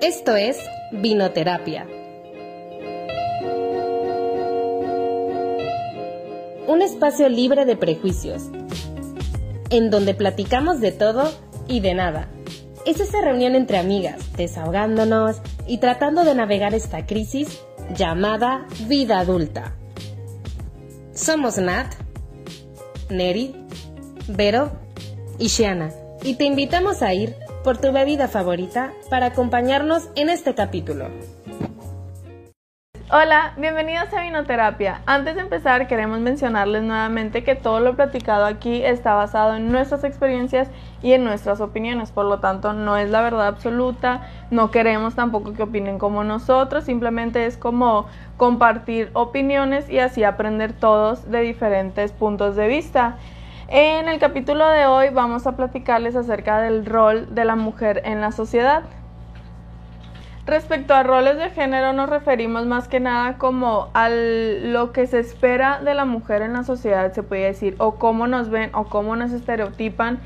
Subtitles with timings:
[0.00, 0.58] Esto es
[0.92, 1.86] Vinoterapia.
[6.66, 8.44] Un espacio libre de prejuicios,
[9.70, 11.30] en donde platicamos de todo
[11.68, 12.28] y de nada.
[12.86, 17.60] Es esa reunión entre amigas, desahogándonos y tratando de navegar esta crisis
[17.96, 19.74] llamada vida adulta.
[21.12, 21.92] Somos Nat,
[23.10, 23.54] Neri,
[24.28, 24.72] Vero
[25.38, 25.90] y Shiana,
[26.22, 31.08] y te invitamos a ir por tu bebida favorita para acompañarnos en este capítulo.
[33.12, 35.02] Hola, bienvenidos a Vinoterapia.
[35.04, 40.04] Antes de empezar, queremos mencionarles nuevamente que todo lo platicado aquí está basado en nuestras
[40.04, 40.68] experiencias
[41.02, 45.54] y en nuestras opiniones, por lo tanto no es la verdad absoluta, no queremos tampoco
[45.54, 48.06] que opinen como nosotros, simplemente es como
[48.36, 53.16] compartir opiniones y así aprender todos de diferentes puntos de vista.
[53.72, 58.20] En el capítulo de hoy vamos a platicarles acerca del rol de la mujer en
[58.20, 58.82] la sociedad.
[60.44, 65.20] Respecto a roles de género nos referimos más que nada como a lo que se
[65.20, 68.86] espera de la mujer en la sociedad, se puede decir, o cómo nos ven o
[68.86, 70.18] cómo nos estereotipan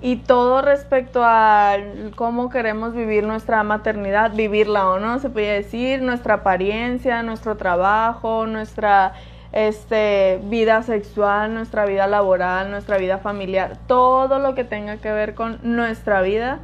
[0.00, 1.74] y todo respecto a
[2.14, 8.46] cómo queremos vivir nuestra maternidad, vivirla o no, se puede decir, nuestra apariencia, nuestro trabajo,
[8.46, 9.14] nuestra
[9.54, 15.34] este, vida sexual, nuestra vida laboral, nuestra vida familiar, todo lo que tenga que ver
[15.34, 16.58] con nuestra vida,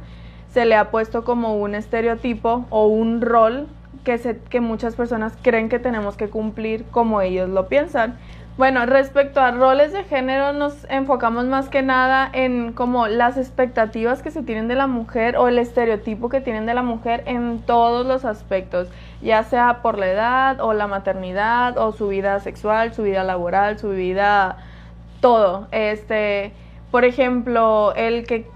[0.53, 3.67] se le ha puesto como un estereotipo o un rol
[4.03, 8.17] que, se, que muchas personas creen que tenemos que cumplir como ellos lo piensan.
[8.57, 14.21] Bueno, respecto a roles de género nos enfocamos más que nada en como las expectativas
[14.21, 17.59] que se tienen de la mujer o el estereotipo que tienen de la mujer en
[17.59, 18.89] todos los aspectos,
[19.21, 23.77] ya sea por la edad o la maternidad o su vida sexual, su vida laboral,
[23.77, 24.57] su vida
[25.19, 25.67] todo.
[25.71, 26.53] Este,
[26.89, 28.47] por ejemplo, el que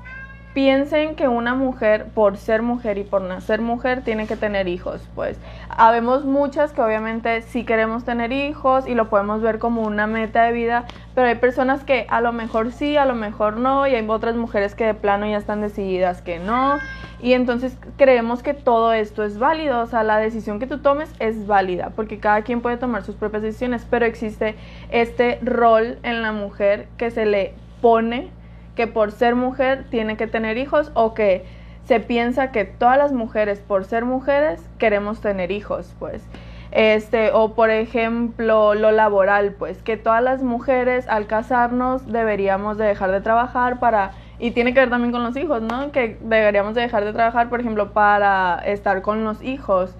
[0.56, 5.06] piensen que una mujer, por ser mujer y por nacer mujer, tiene que tener hijos.
[5.14, 10.08] Pues habemos muchas que obviamente sí queremos tener hijos y lo podemos ver como una
[10.08, 13.85] meta de vida, pero hay personas que a lo mejor sí, a lo mejor no,
[13.85, 16.80] y hay otras mujeres que de plano ya están decididas que no.
[17.22, 21.13] Y entonces creemos que todo esto es válido, o sea, la decisión que tú tomes
[21.19, 24.56] es válida, porque cada quien puede tomar sus propias decisiones, pero existe
[24.90, 28.30] este rol en la mujer que se le pone
[28.75, 31.46] que por ser mujer tiene que tener hijos o que
[31.86, 36.24] se piensa que todas las mujeres por ser mujeres queremos tener hijos, pues.
[36.72, 42.86] Este, o por ejemplo, lo laboral, pues que todas las mujeres al casarnos deberíamos de
[42.86, 45.92] dejar de trabajar para y tiene que ver también con los hijos, ¿no?
[45.92, 49.96] Que deberíamos de dejar de trabajar, por ejemplo, para estar con los hijos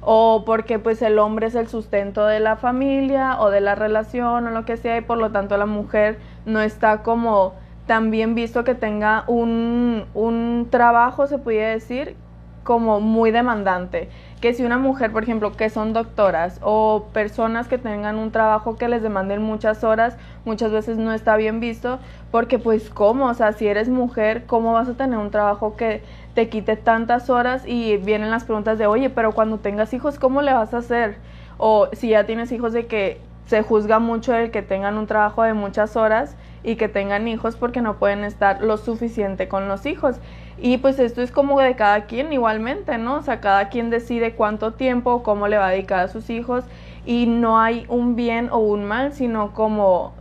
[0.00, 4.46] o porque pues el hombre es el sustento de la familia o de la relación
[4.46, 7.54] o lo que sea y por lo tanto la mujer no está como
[7.88, 12.14] también visto que tenga un, un trabajo, se puede decir,
[12.62, 14.10] como muy demandante.
[14.42, 18.76] Que si una mujer, por ejemplo, que son doctoras o personas que tengan un trabajo
[18.76, 21.98] que les demanden muchas horas, muchas veces no está bien visto,
[22.30, 26.02] porque pues cómo, o sea, si eres mujer, ¿cómo vas a tener un trabajo que
[26.34, 27.62] te quite tantas horas?
[27.66, 31.16] Y vienen las preguntas de, oye, pero cuando tengas hijos, ¿cómo le vas a hacer?
[31.56, 35.42] O si ya tienes hijos de que se juzga mucho el que tengan un trabajo
[35.42, 39.86] de muchas horas y que tengan hijos porque no pueden estar lo suficiente con los
[39.86, 40.16] hijos.
[40.60, 43.16] Y pues esto es como de cada quien igualmente, ¿no?
[43.16, 46.64] O sea, cada quien decide cuánto tiempo, cómo le va a dedicar a sus hijos
[47.06, 50.14] y no hay un bien o un mal, sino como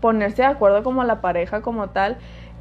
[0.00, 2.16] ponerse de acuerdo como la pareja como tal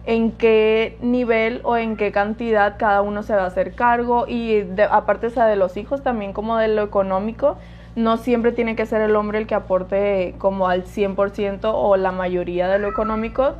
[0.05, 4.65] en qué nivel o en qué cantidad cada uno se va a hacer cargo y
[4.89, 7.57] aparte o sea, de los hijos también como de lo económico
[7.95, 12.11] no siempre tiene que ser el hombre el que aporte como al 100% o la
[12.11, 13.55] mayoría de lo económico.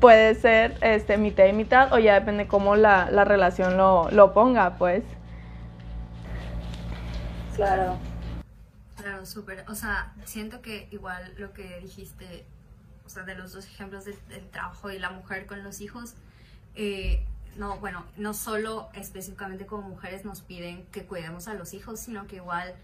[0.00, 4.32] Puede ser este, mitad y mitad o ya depende cómo la, la relación lo, lo
[4.32, 5.04] ponga, pues.
[7.54, 7.98] Claro.
[8.96, 9.64] Claro, súper.
[9.68, 12.44] O sea, siento que igual lo que dijiste,
[13.06, 14.16] o sea, de los dos ejemplos del,
[14.50, 16.14] trabajo y la mujer con los hijos,
[16.74, 17.24] eh,
[17.56, 22.26] no, bueno, no solo específicamente como mujeres nos piden que cuidemos a los hijos, sino
[22.26, 22.74] que igual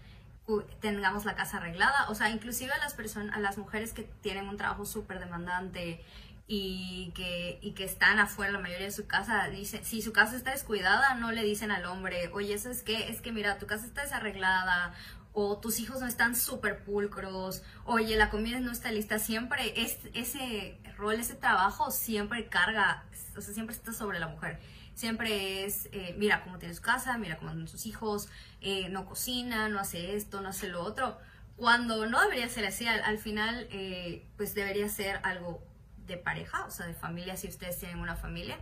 [0.79, 4.47] tengamos la casa arreglada, o sea, inclusive a las personas, a las mujeres que tienen
[4.47, 6.03] un trabajo súper demandante
[6.47, 10.37] y que, y que están afuera la mayoría de su casa, dice, si su casa
[10.37, 13.67] está descuidada, no le dicen al hombre, oye, eso es que, es que mira, tu
[13.67, 14.93] casa está desarreglada,
[15.33, 19.99] o tus hijos no están súper pulcros, oye, la comida no está lista, siempre es,
[20.13, 23.03] ese rol, ese trabajo siempre carga,
[23.35, 24.59] o sea, siempre está sobre la mujer
[24.97, 28.29] siempre es, eh, mira cómo tiene su casa, mira cómo tienen sus hijos,
[28.61, 31.19] eh, no cocina, no hace esto, no hace lo otro,
[31.55, 35.63] cuando no debería ser así, al, final eh, pues debería ser algo
[36.07, 38.57] de pareja, o sea, de familia, si ustedes tienen una familia.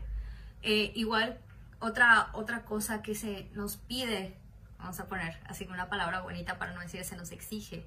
[0.62, 1.40] igual
[1.80, 4.38] otra, otra cosa que se nos pide,
[4.78, 7.86] vamos a poner así una palabra bonita para no decir se nos exige,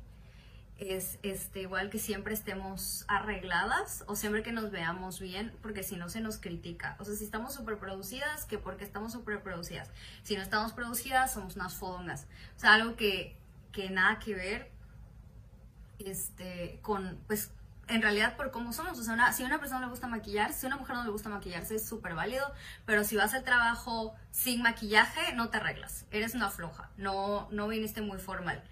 [0.79, 5.97] es este, igual que siempre estemos arregladas o siempre que nos veamos bien, porque si
[5.97, 6.97] no se nos critica.
[7.01, 9.91] O sea, si estamos súper producidas, que porque estamos súper producidas.
[10.23, 12.27] Si no estamos producidas, somos unas fodongas.
[12.57, 13.37] O sea, algo que,
[13.73, 14.71] que nada que ver
[15.99, 17.51] este, con, pues,
[17.89, 18.99] en realidad por cómo somos.
[18.99, 21.11] O sea, si a una persona le gusta maquillar, si a una mujer no le
[21.11, 22.47] gusta maquillarse, es súper válido.
[22.87, 26.07] Pero si vas al trabajo sin maquillaje, no te arreglas.
[26.13, 26.91] Eres una floja.
[26.97, 28.63] No, no viniste muy formal.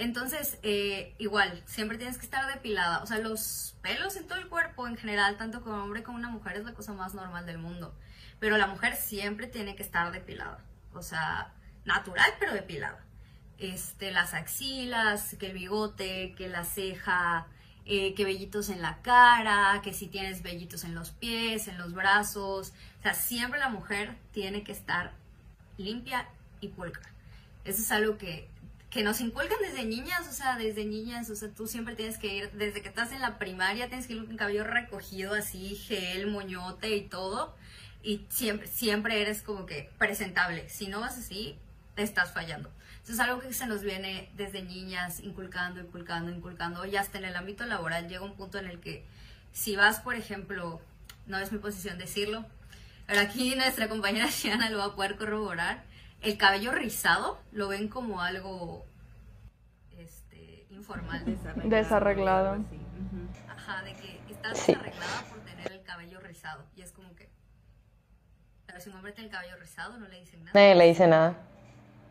[0.00, 3.02] Entonces, eh, igual, siempre tienes que estar depilada.
[3.02, 6.30] O sea, los pelos en todo el cuerpo en general, tanto como hombre como una
[6.30, 7.94] mujer, es la cosa más normal del mundo.
[8.38, 10.64] Pero la mujer siempre tiene que estar depilada.
[10.94, 11.52] O sea,
[11.84, 13.04] natural, pero depilada.
[13.58, 17.46] Este, las axilas, que el bigote, que la ceja,
[17.84, 21.92] eh, que vellitos en la cara, que si tienes vellitos en los pies, en los
[21.92, 22.72] brazos.
[23.00, 25.12] O sea, siempre la mujer tiene que estar
[25.76, 26.26] limpia
[26.62, 27.12] y pulcra.
[27.64, 28.48] Eso es algo que
[28.90, 32.34] que nos inculcan desde niñas, o sea, desde niñas, o sea, tú siempre tienes que
[32.34, 36.26] ir, desde que estás en la primaria, tienes que ir con cabello recogido así, gel,
[36.26, 37.54] moñote y todo,
[38.02, 40.68] y siempre, siempre eres como que presentable.
[40.68, 41.56] Si no vas así,
[41.96, 42.70] estás fallando.
[43.04, 47.26] Eso es algo que se nos viene desde niñas, inculcando, inculcando, inculcando, y hasta en
[47.26, 49.04] el ámbito laboral llega un punto en el que
[49.52, 50.80] si vas, por ejemplo,
[51.26, 52.44] no es mi posición decirlo,
[53.06, 55.84] pero aquí nuestra compañera Shiana lo va a poder corroborar,
[56.22, 58.84] el cabello rizado lo ven como algo
[59.98, 61.24] este, informal.
[61.64, 62.64] Desarreglado.
[63.48, 66.64] Ajá, de que estás desarreglada por tener el cabello rizado.
[66.76, 67.30] Y es como que.
[68.66, 70.52] Pero si un hombre tiene el cabello rizado, no le dicen nada.
[70.54, 71.38] Nadie le dice nada.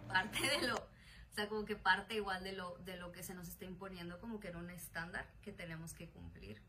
[0.08, 0.76] Parte de lo.
[0.76, 4.20] O sea, como que parte igual de lo, de lo que se nos está imponiendo,
[4.20, 6.62] como que era un estándar que tenemos que cumplir.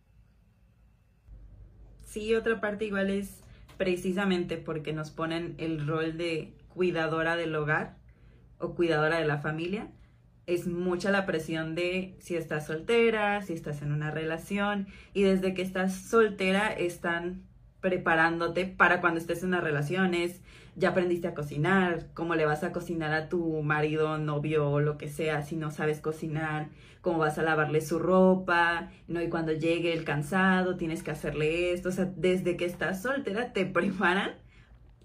[2.04, 3.40] Sí, otra parte igual es
[3.78, 7.96] precisamente porque nos ponen el rol de cuidadora del hogar
[8.58, 9.90] o cuidadora de la familia,
[10.46, 15.54] es mucha la presión de si estás soltera, si estás en una relación y desde
[15.54, 17.44] que estás soltera están
[17.80, 20.42] preparándote para cuando estés en una relación, es
[20.76, 25.08] ya aprendiste a cocinar, cómo le vas a cocinar a tu marido, novio lo que
[25.08, 26.68] sea si no sabes cocinar,
[27.00, 29.22] cómo vas a lavarle su ropa, ¿no?
[29.22, 33.52] Y cuando llegue el cansado tienes que hacerle esto, o sea, desde que estás soltera
[33.52, 34.32] te preparan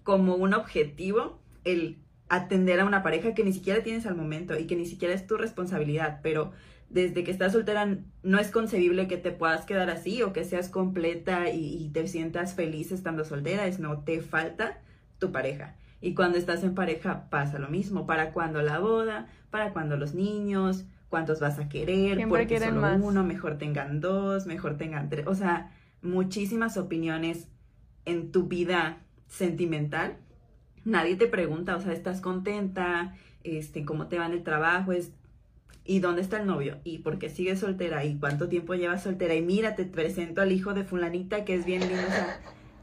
[0.04, 4.66] como un objetivo el atender a una pareja que ni siquiera tienes al momento y
[4.66, 6.52] que ni siquiera es tu responsabilidad, pero
[6.90, 10.70] desde que estás soltera no es concebible que te puedas quedar así o que seas
[10.70, 14.80] completa y, te sientas feliz estando soltera, es no, te falta
[15.20, 15.76] tu pareja.
[16.02, 20.14] Y cuando estás en pareja pasa lo mismo, para cuando la boda, para cuando los
[20.14, 25.26] niños, cuántos vas a querer, Siempre porque solo uno, mejor tengan dos, mejor tengan tres,
[25.28, 25.72] o sea,
[26.02, 27.48] muchísimas opiniones
[28.06, 30.18] en tu vida sentimental
[30.86, 33.16] nadie te pregunta, o sea, ¿estás contenta?
[33.44, 34.94] Este, ¿Cómo te va en el trabajo?
[34.94, 35.12] Es,
[35.84, 36.78] ¿Y dónde está el novio?
[36.84, 38.06] ¿Y por qué sigues soltera?
[38.06, 39.36] ¿Y cuánto tiempo llevas soltera?
[39.36, 42.08] Y mira, te presento al hijo de fulanita que es bien lindo.
[42.08, 42.40] O sea,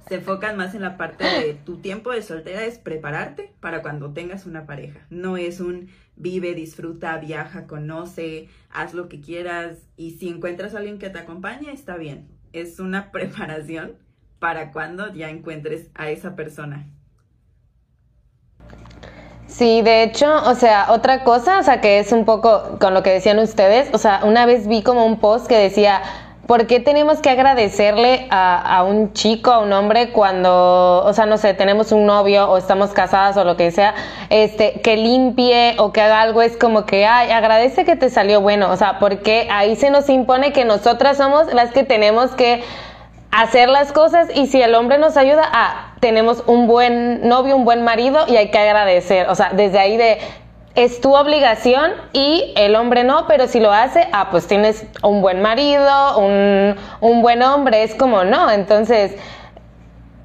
[0.08, 4.12] se enfocan más en la parte de tu tiempo de soltera es prepararte para cuando
[4.12, 5.00] tengas una pareja.
[5.10, 10.78] No es un vive, disfruta, viaja, conoce, haz lo que quieras y si encuentras a
[10.78, 12.28] alguien que te acompañe, está bien.
[12.52, 13.94] Es una preparación
[14.38, 16.88] para cuando ya encuentres a esa persona.
[19.52, 23.02] Sí, de hecho, o sea, otra cosa, o sea, que es un poco con lo
[23.02, 26.00] que decían ustedes, o sea, una vez vi como un post que decía,
[26.46, 31.26] ¿por qué tenemos que agradecerle a, a, un chico, a un hombre, cuando, o sea,
[31.26, 33.94] no sé, tenemos un novio o estamos casadas o lo que sea,
[34.30, 38.40] este, que limpie o que haga algo, es como que, ay, agradece que te salió
[38.40, 42.64] bueno, o sea, porque ahí se nos impone que nosotras somos las que tenemos que
[43.32, 47.64] hacer las cosas y si el hombre nos ayuda, ah, tenemos un buen novio, un
[47.64, 49.28] buen marido y hay que agradecer.
[49.28, 50.18] O sea, desde ahí de
[50.74, 55.22] es tu obligación y el hombre no, pero si lo hace, ah, pues tienes un
[55.22, 58.50] buen marido, un, un buen hombre, es como no.
[58.50, 59.16] Entonces,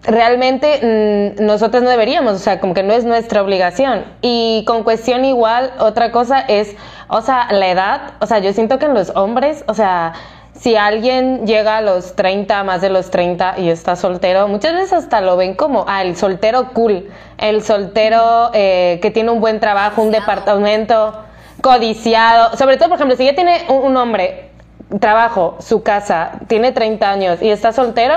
[0.04, 4.06] realmente mm, nosotros no deberíamos, o sea, como que no es nuestra obligación.
[4.22, 6.76] Y con cuestión igual, otra cosa es,
[7.08, 10.14] o sea, la edad, o sea, yo siento que en los hombres, o sea,
[10.60, 14.94] si alguien llega a los 30, más de los 30 y está soltero, muchas veces
[14.94, 19.60] hasta lo ven como, ah, el soltero cool, el soltero eh, que tiene un buen
[19.60, 21.14] trabajo, un departamento
[21.62, 22.56] codiciado.
[22.58, 24.50] Sobre todo, por ejemplo, si ya tiene un, hombre,
[25.00, 28.16] trabajo, su casa, tiene 30 años y está soltero,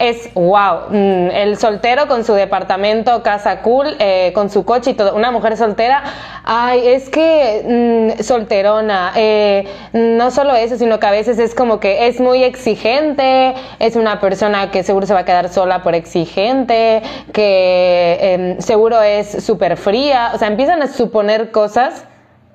[0.00, 0.88] es wow.
[0.88, 5.14] Mm, el soltero con su departamento, casa cool, eh, con su coche y todo.
[5.14, 6.02] Una mujer soltera,
[6.44, 9.12] ay, es que mm, solterona.
[9.14, 13.94] Eh, no solo eso, sino que a veces es como que es muy exigente, es
[13.94, 17.02] una persona que seguro se va a quedar sola por exigente,
[17.34, 20.30] que em, seguro es súper fría.
[20.34, 22.04] O sea, empiezan a suponer cosas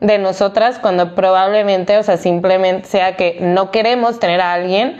[0.02, 4.98] de nosotras cuando probablemente, o sea, simplemente sea que no queremos tener a alguien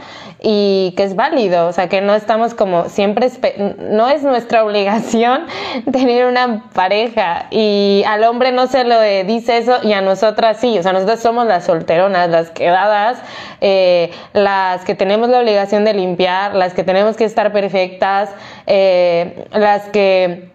[0.48, 3.32] y que es válido, o sea, que no estamos como siempre,
[3.80, 5.48] no es nuestra obligación
[5.92, 10.78] tener una pareja y al hombre no se lo dice eso y a nosotras sí,
[10.78, 13.18] o sea, nosotras somos las solteronas, las quedadas,
[13.60, 18.30] eh, las que tenemos la obligación de limpiar, las que tenemos que estar perfectas,
[18.68, 20.52] eh, las que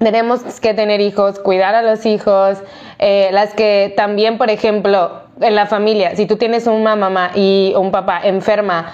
[0.00, 2.58] tenemos que tener hijos, cuidar a los hijos,
[2.98, 7.72] eh, las que también, por ejemplo, en la familia, si tú tienes una mamá y
[7.76, 8.92] un papá enferma,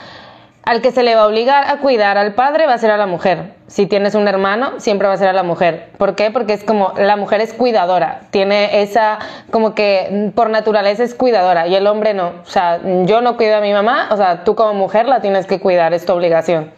[0.67, 2.97] al que se le va a obligar a cuidar al padre va a ser a
[2.97, 3.55] la mujer.
[3.69, 5.91] Si tienes un hermano, siempre va a ser a la mujer.
[5.97, 6.33] ¿Por qué?
[6.33, 9.21] Porque es como la mujer es cuidadora, tiene esa
[9.53, 12.33] como que por naturaleza es cuidadora y el hombre no.
[12.43, 15.47] O sea, yo no cuido a mi mamá, o sea, tú como mujer la tienes
[15.47, 16.73] que cuidar, es tu obligación.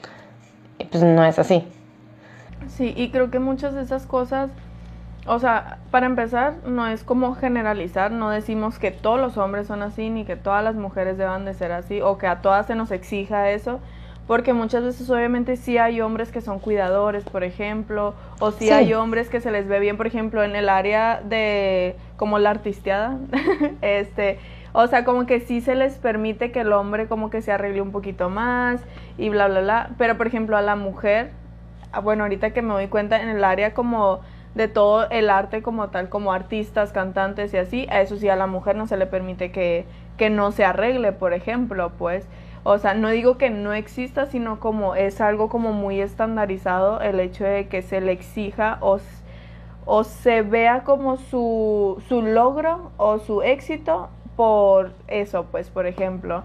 [0.90, 1.66] Pues no es así.
[2.68, 4.50] Sí, y creo que muchas de esas cosas,
[5.28, 9.82] o sea, para empezar, no es como generalizar, no decimos que todos los hombres son
[9.82, 12.74] así, ni que todas las mujeres deban de ser así, o que a todas se
[12.74, 13.80] nos exija eso,
[14.26, 18.94] porque muchas veces obviamente sí hay hombres que son cuidadores, por ejemplo, o sí, hay
[18.94, 23.18] hombres que se les ve bien, por ejemplo, en el área de como la artisteada,
[23.82, 24.38] este,
[24.72, 27.82] o sea, como que sí se les permite que el hombre como que se arregle
[27.82, 28.80] un poquito más
[29.18, 31.32] y bla, bla, bla, pero por ejemplo a la mujer
[31.90, 34.20] Ah, bueno, ahorita que me doy cuenta en el área como
[34.58, 38.34] de todo el arte como tal, como artistas, cantantes y así, a eso sí a
[38.34, 39.86] la mujer no se le permite que,
[40.16, 42.26] que no se arregle, por ejemplo, pues.
[42.64, 47.20] O sea, no digo que no exista, sino como es algo como muy estandarizado el
[47.20, 48.98] hecho de que se le exija o,
[49.86, 56.42] o se vea como su, su logro o su éxito por eso, pues, por ejemplo.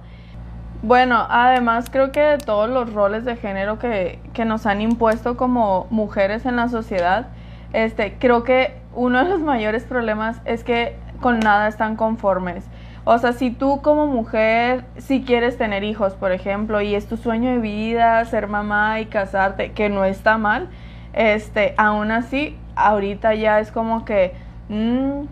[0.84, 5.88] Bueno, además creo que todos los roles de género que, que, nos han impuesto como
[5.90, 7.30] mujeres en la sociedad,
[7.74, 12.66] este, creo que uno de los mayores problemas es que con nada están conformes.
[13.06, 17.18] O sea, si tú como mujer, si quieres tener hijos, por ejemplo, y es tu
[17.18, 20.70] sueño de vida, ser mamá y casarte, que no está mal,
[21.12, 24.34] este, aún así, ahorita ya es como que
[24.70, 25.26] mmm,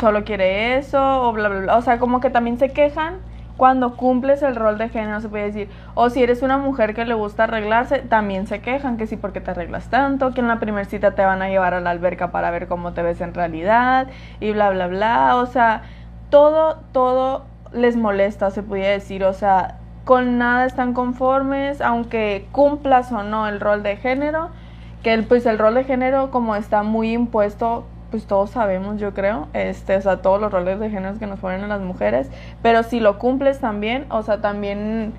[0.00, 1.76] solo quiere eso, o bla, bla, bla.
[1.76, 3.16] O sea, como que también se quejan
[3.58, 7.04] cuando cumples el rol de género, se puede decir, o si eres una mujer que
[7.04, 10.60] le gusta arreglarse, también se quejan que sí porque te arreglas tanto, que en la
[10.60, 13.34] primera cita te van a llevar a la alberca para ver cómo te ves en
[13.34, 14.06] realidad
[14.38, 15.36] y bla, bla, bla.
[15.36, 15.82] O sea,
[16.30, 19.24] todo, todo les molesta, se puede decir.
[19.24, 24.50] O sea, con nada están conformes, aunque cumplas o no el rol de género,
[25.02, 29.12] que el, pues el rol de género como está muy impuesto pues todos sabemos, yo
[29.12, 32.30] creo, este, o sea, todos los roles de género que nos ponen a las mujeres,
[32.62, 35.12] pero si lo cumples también, o sea, también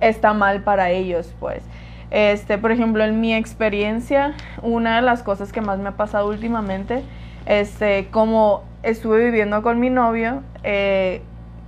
[0.00, 1.62] está mal para ellos, pues.
[2.10, 6.28] Este, por ejemplo, en mi experiencia, una de las cosas que más me ha pasado
[6.28, 7.02] últimamente,
[7.46, 11.22] este, como estuve viviendo con mi novio, eh,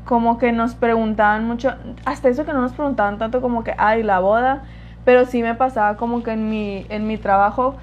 [0.04, 4.02] como que nos preguntaban mucho, hasta eso que no nos preguntaban tanto como que, ay,
[4.02, 4.62] la boda,
[5.04, 7.76] pero sí me pasaba como que en mi, en mi trabajo,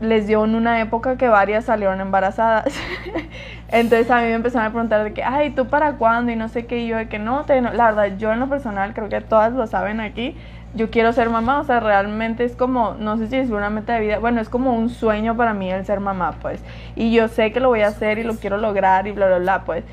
[0.00, 2.74] les dio en una época que varias salieron embarazadas.
[3.68, 6.30] Entonces a mí me empezaron a preguntar de que, ay, ¿tú para cuándo?
[6.30, 8.48] Y no sé qué, y yo de que no, te, la verdad, yo en lo
[8.48, 10.36] personal, creo que todas lo saben aquí,
[10.74, 13.94] yo quiero ser mamá, o sea, realmente es como, no sé si es una meta
[13.94, 16.62] de vida, bueno, es como un sueño para mí el ser mamá, pues.
[16.94, 19.38] Y yo sé que lo voy a hacer y lo quiero lograr y bla, bla,
[19.38, 19.84] bla, pues.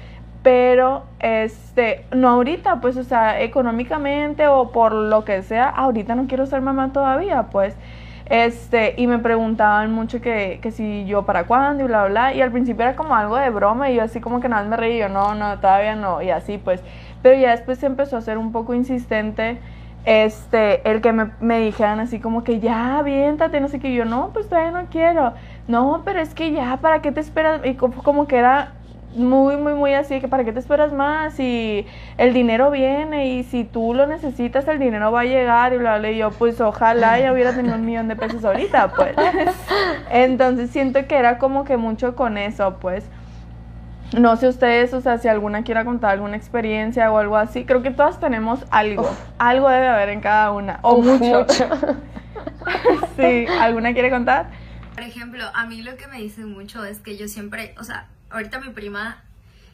[0.44, 6.28] Pero, este, no ahorita, pues, o sea, económicamente o por lo que sea, ahorita no
[6.28, 7.76] quiero ser mamá todavía, pues.
[8.34, 12.42] Este, y me preguntaban mucho que, que si yo para cuándo y bla, bla, Y
[12.42, 14.76] al principio era como algo de broma y yo así como que nada más me
[14.78, 16.82] reí, yo no, no, todavía no, y así pues.
[17.22, 19.60] Pero ya después se empezó a ser un poco insistente
[20.06, 24.04] este, el que me, me dijeran así como que ya, aviéntate, no sé qué, yo
[24.04, 25.34] no, pues todavía no quiero.
[25.68, 27.62] No, pero es que ya, ¿para qué te esperas?
[27.64, 28.74] Y como, como que era
[29.16, 31.86] muy, muy, muy así, que para qué te esperas más y
[32.18, 36.00] el dinero viene y si tú lo necesitas el dinero va a llegar y bla,
[36.00, 39.16] bla, y yo pues ojalá ya hubiera tenido un millón de pesos ahorita, pues.
[40.12, 43.06] Entonces siento que era como que mucho con eso, pues.
[44.18, 47.82] No sé ustedes, o sea, si alguna quiera contar alguna experiencia o algo así, creo
[47.82, 51.40] que todas tenemos algo, algo debe haber en cada una, o mucho.
[51.40, 51.70] mucho.
[53.18, 54.52] sí, ¿alguna quiere contar?
[54.94, 58.08] Por ejemplo, a mí lo que me dice mucho es que yo siempre, o sea,
[58.34, 59.24] ahorita mi prima,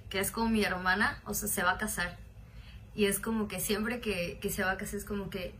[0.10, 2.18] que es como mi hermana, o sea, se va a casar.
[2.94, 5.54] Y es como que siempre que, se va a casar es como que,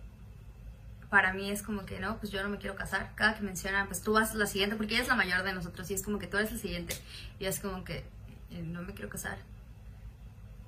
[1.10, 3.14] para mí es como que no, pues yo no me quiero casar.
[3.16, 5.90] Cada que mencionan, pues tú vas la siguiente, porque ella es la mayor de nosotros
[5.90, 6.96] y es como que tú eres la siguiente.
[7.40, 8.04] Y es como que
[8.52, 9.38] eh, no me quiero casar.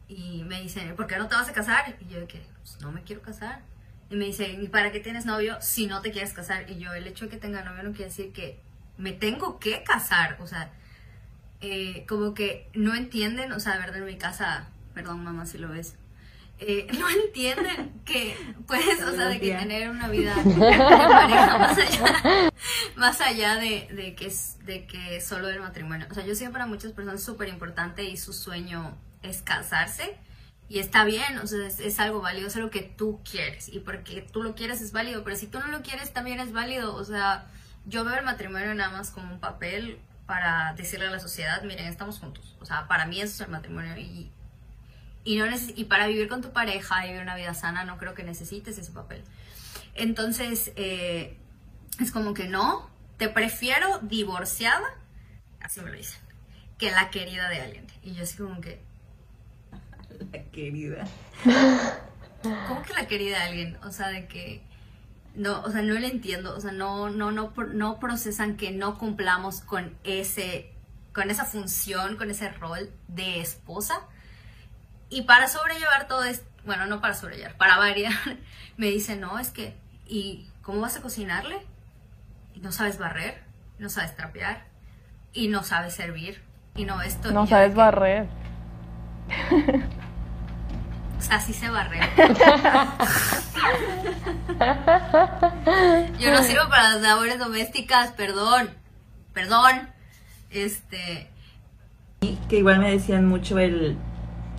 [0.07, 1.95] Y me dicen, ¿por qué no te vas a casar?
[2.00, 3.61] Y yo que, pues no me quiero casar.
[4.09, 6.69] Y me dice, ¿y para qué tienes novio si no te quieres casar?
[6.69, 8.59] Y yo, el hecho de que tenga novio no quiere decir que
[8.97, 10.38] me tengo que casar.
[10.41, 10.71] O sea,
[11.62, 15.58] eh, como que no entienden, o sea, de verdad en mi casa, perdón mamá si
[15.58, 15.96] lo ves,
[16.63, 18.36] eh, no entienden que
[18.68, 22.51] puedes, o sea, de que tener una vida de pareja más allá,
[22.96, 26.08] más allá de, de, que, es, de que solo el matrimonio.
[26.10, 29.41] O sea, yo sé que para muchas personas es súper importante y su sueño es
[29.41, 30.18] casarse.
[30.70, 33.68] Y está bien, o sea, es, es, algo válido, es algo que tú quieres.
[33.68, 36.53] Y porque tú lo quieres es válido, pero si tú no lo quieres también es
[36.53, 36.96] válido.
[36.96, 37.48] O sea,
[37.86, 40.00] yo veo el matrimonio nada más como un papel
[40.31, 42.55] para decirle a la sociedad, miren, estamos juntos.
[42.61, 43.97] O sea, para mí eso es el matrimonio.
[43.97, 44.31] Y,
[45.25, 45.45] y, no
[45.75, 48.77] y para vivir con tu pareja y vivir una vida sana, no creo que necesites
[48.77, 49.25] ese papel.
[49.93, 51.35] Entonces, eh,
[52.00, 54.88] es como que no, te prefiero divorciada,
[55.59, 56.21] así me lo dicen,
[56.77, 57.88] que la querida de alguien.
[58.01, 58.81] Y yo así como que...
[60.31, 61.05] La querida.
[62.41, 63.77] ¿Cómo que la querida de alguien?
[63.83, 64.63] O sea, de que
[65.35, 68.97] no, o sea, no lo entiendo, o sea, no, no, no, no procesan que no
[68.97, 70.73] cumplamos con ese,
[71.13, 74.01] con esa función, con ese rol de esposa.
[75.09, 78.13] Y para sobrellevar todo esto, bueno, no para sobrellevar, para variar,
[78.77, 81.57] me dicen, no, es que, ¿y cómo vas a cocinarle?
[82.55, 83.41] No sabes barrer,
[83.79, 84.65] no sabes trapear,
[85.33, 86.41] y no sabes servir,
[86.75, 87.31] y no esto.
[87.31, 88.27] No sabes barrer.
[91.21, 92.01] O sea, sí se barrer.
[96.19, 98.71] Yo no sirvo para las labores domésticas, perdón.
[99.31, 99.87] Perdón.
[100.49, 101.29] Este.
[102.49, 103.97] Que igual me decían mucho el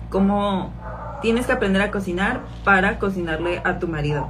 [0.09, 0.73] cómo
[1.21, 4.29] tienes que aprender a cocinar para cocinarle a tu marido.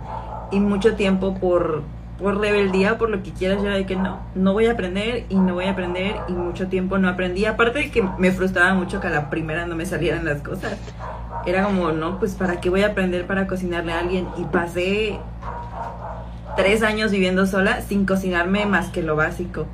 [0.52, 1.84] Y mucho tiempo por,
[2.18, 5.26] por rebeldía, por lo que quieras, yo era de que no, no voy a aprender
[5.30, 7.46] y no voy a aprender y mucho tiempo no aprendí.
[7.46, 10.78] Aparte de que me frustraba mucho que a la primera no me salieran las cosas.
[11.46, 14.28] Era como, no, pues para qué voy a aprender para cocinarle a alguien.
[14.38, 15.20] Y pasé
[16.56, 19.66] tres años viviendo sola sin cocinarme más que lo básico.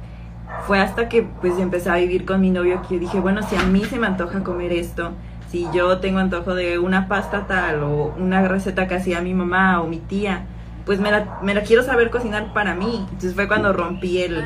[0.65, 3.63] Fue hasta que pues empecé a vivir con mi novio que dije, bueno, si a
[3.63, 5.11] mí se me antoja comer esto,
[5.49, 9.81] si yo tengo antojo de una pasta tal o una receta que hacía mi mamá
[9.81, 10.45] o mi tía,
[10.89, 13.05] pues me la, me la quiero saber cocinar para mí.
[13.11, 14.43] Entonces fue cuando rompí el,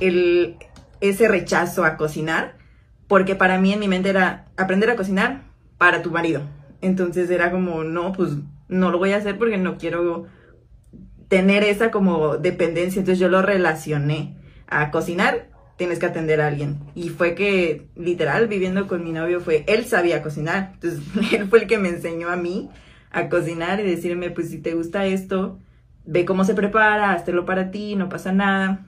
[0.00, 0.56] el,
[1.02, 2.56] ese rechazo a cocinar,
[3.06, 5.42] porque para mí en mi mente era aprender a cocinar
[5.76, 6.40] para tu marido.
[6.80, 8.30] Entonces era como, no, pues
[8.66, 10.24] no lo voy a hacer porque no quiero
[11.28, 13.00] tener esa como dependencia.
[13.00, 16.78] Entonces yo lo relacioné a cocinar, tienes que atender a alguien.
[16.94, 20.70] Y fue que, literal, viviendo con mi novio, fue, él sabía cocinar.
[20.76, 21.02] Entonces
[21.34, 22.70] él fue el que me enseñó a mí
[23.10, 25.60] a cocinar y decirme, pues si te gusta esto,
[26.04, 28.80] ve cómo se prepara, hazlo para ti, no pasa nada.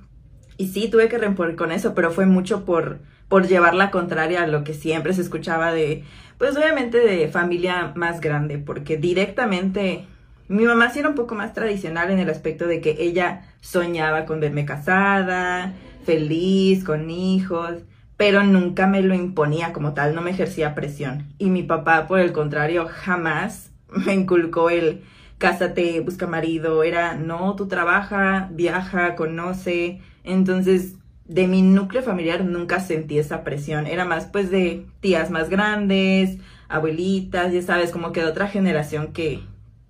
[0.58, 2.98] Y sí, tuve que romper con eso, pero fue mucho por,
[3.28, 6.04] por llevar la contraria a lo que siempre se escuchaba de,
[6.38, 10.06] pues obviamente de familia más grande, porque directamente
[10.48, 14.24] mi mamá sí era un poco más tradicional en el aspecto de que ella soñaba
[14.26, 15.74] con verme casada,
[16.04, 17.82] feliz, con hijos,
[18.16, 21.26] pero nunca me lo imponía como tal, no me ejercía presión.
[21.38, 25.02] Y mi papá, por el contrario, jamás me inculcó el
[25.38, 30.00] cásate, busca marido, era no, tú trabaja, viaja, conoce.
[30.24, 30.94] Entonces,
[31.26, 36.38] de mi núcleo familiar nunca sentí esa presión, era más pues de tías más grandes,
[36.68, 39.40] abuelitas, ya sabes, como que de otra generación que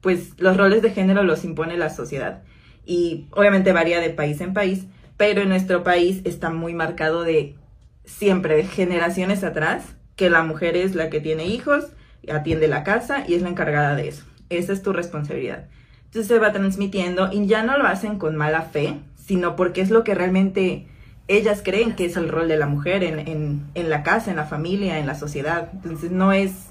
[0.01, 2.43] pues los roles de género los impone la sociedad.
[2.85, 7.57] Y obviamente varía de país en país, pero en nuestro país está muy marcado de
[8.05, 11.87] siempre, de generaciones atrás, que la mujer es la que tiene hijos,
[12.33, 14.25] atiende la casa y es la encargada de eso.
[14.51, 15.67] Esa es tu responsabilidad.
[16.07, 19.91] Entonces se va transmitiendo y ya no lo hacen con mala fe, sino porque es
[19.91, 20.87] lo que realmente
[21.29, 24.37] ellas creen que es el rol de la mujer en, en, en la casa, en
[24.37, 25.71] la familia, en la sociedad.
[25.75, 26.69] Entonces no es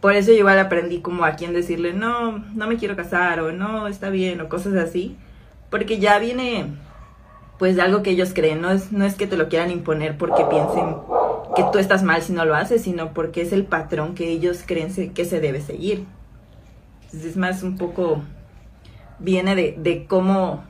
[0.00, 3.52] por eso yo igual aprendí como a quién decirle, no, no me quiero casar o
[3.52, 5.16] no, está bien o cosas así.
[5.70, 6.66] Porque ya viene
[7.58, 10.18] pues de algo que ellos creen, no es, no es que te lo quieran imponer
[10.18, 10.94] porque piensen
[11.56, 14.62] que tú estás mal si no lo haces, sino porque es el patrón que ellos
[14.66, 16.04] creen que se debe seguir.
[17.24, 18.22] Es más un poco,
[19.18, 20.64] viene de, de cómo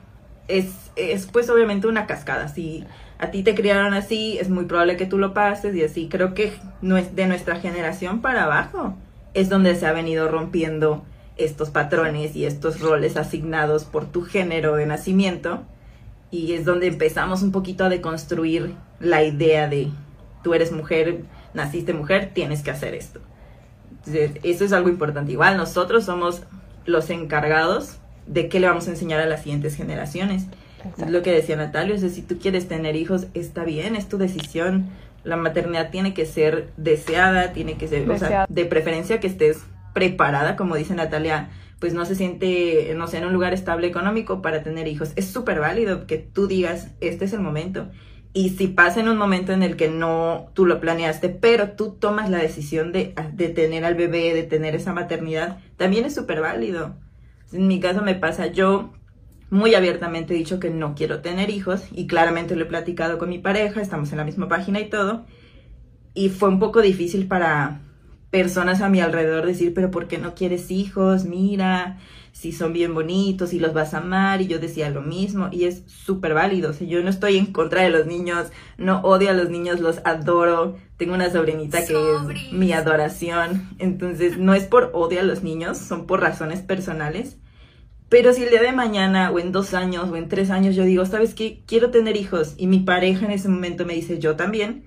[0.47, 2.47] es, es pues obviamente una cascada.
[2.47, 2.85] Si
[3.19, 6.07] a ti te criaron así, es muy probable que tú lo pases y así.
[6.09, 8.95] Creo que de nuestra generación para abajo
[9.33, 11.03] es donde se ha venido rompiendo
[11.37, 15.63] estos patrones y estos roles asignados por tu género de nacimiento
[16.31, 19.89] y es donde empezamos un poquito a deconstruir la idea de
[20.43, 21.21] tú eres mujer,
[21.53, 23.19] naciste mujer, tienes que hacer esto.
[24.07, 25.31] Entonces, eso es algo importante.
[25.31, 26.43] Igual nosotros somos
[26.85, 30.45] los encargados de qué le vamos a enseñar a las siguientes generaciones.
[30.97, 34.07] Es lo que decía Natalia, o sea, si tú quieres tener hijos, está bien, es
[34.07, 34.89] tu decisión.
[35.23, 39.59] La maternidad tiene que ser deseada, tiene que ser, o sea, de preferencia que estés
[39.93, 44.41] preparada, como dice Natalia, pues no se siente, no sé, en un lugar estable económico
[44.41, 45.11] para tener hijos.
[45.15, 47.89] Es súper válido que tú digas, este es el momento.
[48.37, 51.93] Y si pasa en un momento en el que no tú lo planeaste, pero tú
[51.99, 56.39] tomas la decisión de, de tener al bebé, de tener esa maternidad, también es súper
[56.41, 56.93] válido.
[57.51, 58.93] En mi caso me pasa, yo
[59.49, 63.29] muy abiertamente he dicho que no quiero tener hijos y claramente lo he platicado con
[63.29, 65.25] mi pareja, estamos en la misma página y todo.
[66.13, 67.81] Y fue un poco difícil para
[68.29, 71.25] personas a mi alrededor decir, pero ¿por qué no quieres hijos?
[71.25, 71.97] Mira,
[72.37, 74.41] si son bien bonitos y los vas a amar.
[74.41, 76.69] Y yo decía lo mismo y es súper válido.
[76.69, 79.79] O sea, yo no estoy en contra de los niños, no odio a los niños,
[79.79, 80.77] los adoro.
[80.97, 83.67] Tengo una sobrinita que es mi adoración.
[83.79, 87.37] Entonces, no es por odio a los niños, son por razones personales.
[88.07, 90.83] Pero si el día de mañana o en dos años o en tres años yo
[90.83, 91.63] digo, ¿sabes qué?
[91.65, 94.83] Quiero tener hijos y mi pareja en ese momento me dice, yo también,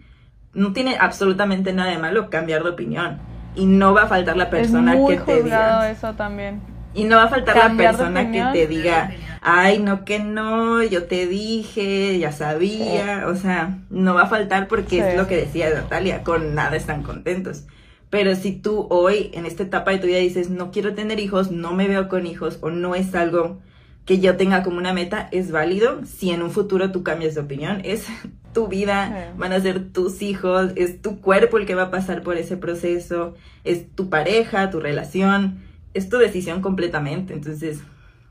[0.54, 3.18] no tiene absolutamente nada de malo cambiar de opinión.
[3.56, 5.90] Y no va a faltar la persona que te diga.
[5.90, 6.79] eso también.
[6.94, 11.04] Y no va a faltar la persona que te diga, ay, no que no, yo
[11.04, 13.24] te dije, ya sabía.
[13.28, 17.02] O sea, no va a faltar porque es lo que decía Natalia, con nada están
[17.02, 17.64] contentos.
[18.10, 21.52] Pero si tú hoy, en esta etapa de tu vida, dices, no quiero tener hijos,
[21.52, 23.60] no me veo con hijos o no es algo
[24.04, 26.00] que yo tenga como una meta, es válido.
[26.04, 28.06] Si en un futuro tú cambias de opinión, es
[28.52, 32.22] tu vida, van a ser tus hijos, es tu cuerpo el que va a pasar
[32.22, 35.60] por ese proceso, es tu pareja, tu relación,
[35.94, 37.34] es tu decisión completamente.
[37.34, 37.80] Entonces,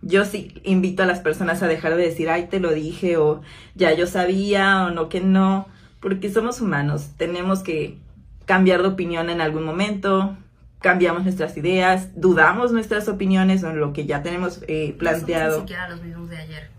[0.01, 3.41] yo sí invito a las personas a dejar de decir, ay, te lo dije, o
[3.75, 5.67] ya yo sabía, o no que no,
[5.99, 7.97] porque somos humanos, tenemos que
[8.45, 10.35] cambiar de opinión en algún momento,
[10.79, 15.57] cambiamos nuestras ideas, dudamos nuestras opiniones o lo que ya tenemos eh, planteado.
[15.57, 16.69] No siquiera los mismos de ayer.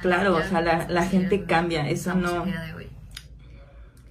[0.00, 2.46] claro, o sea, la, gente cambia, eso no...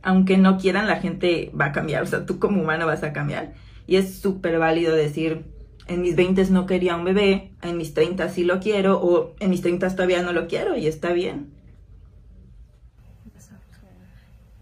[0.03, 3.11] Aunque no quieran, la gente va a cambiar, o sea, tú como humano vas a
[3.11, 3.53] cambiar.
[3.87, 5.45] Y es súper válido decir,
[5.87, 9.49] en mis 20 no quería un bebé, en mis 30 sí lo quiero, o en
[9.49, 11.57] mis 30 todavía no lo quiero, y está bien.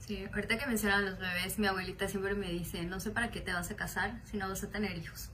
[0.06, 3.42] Sí, ahorita que mencionan los bebés, mi abuelita siempre me dice, no sé para qué
[3.42, 5.32] te vas a casar si no vas a tener hijos.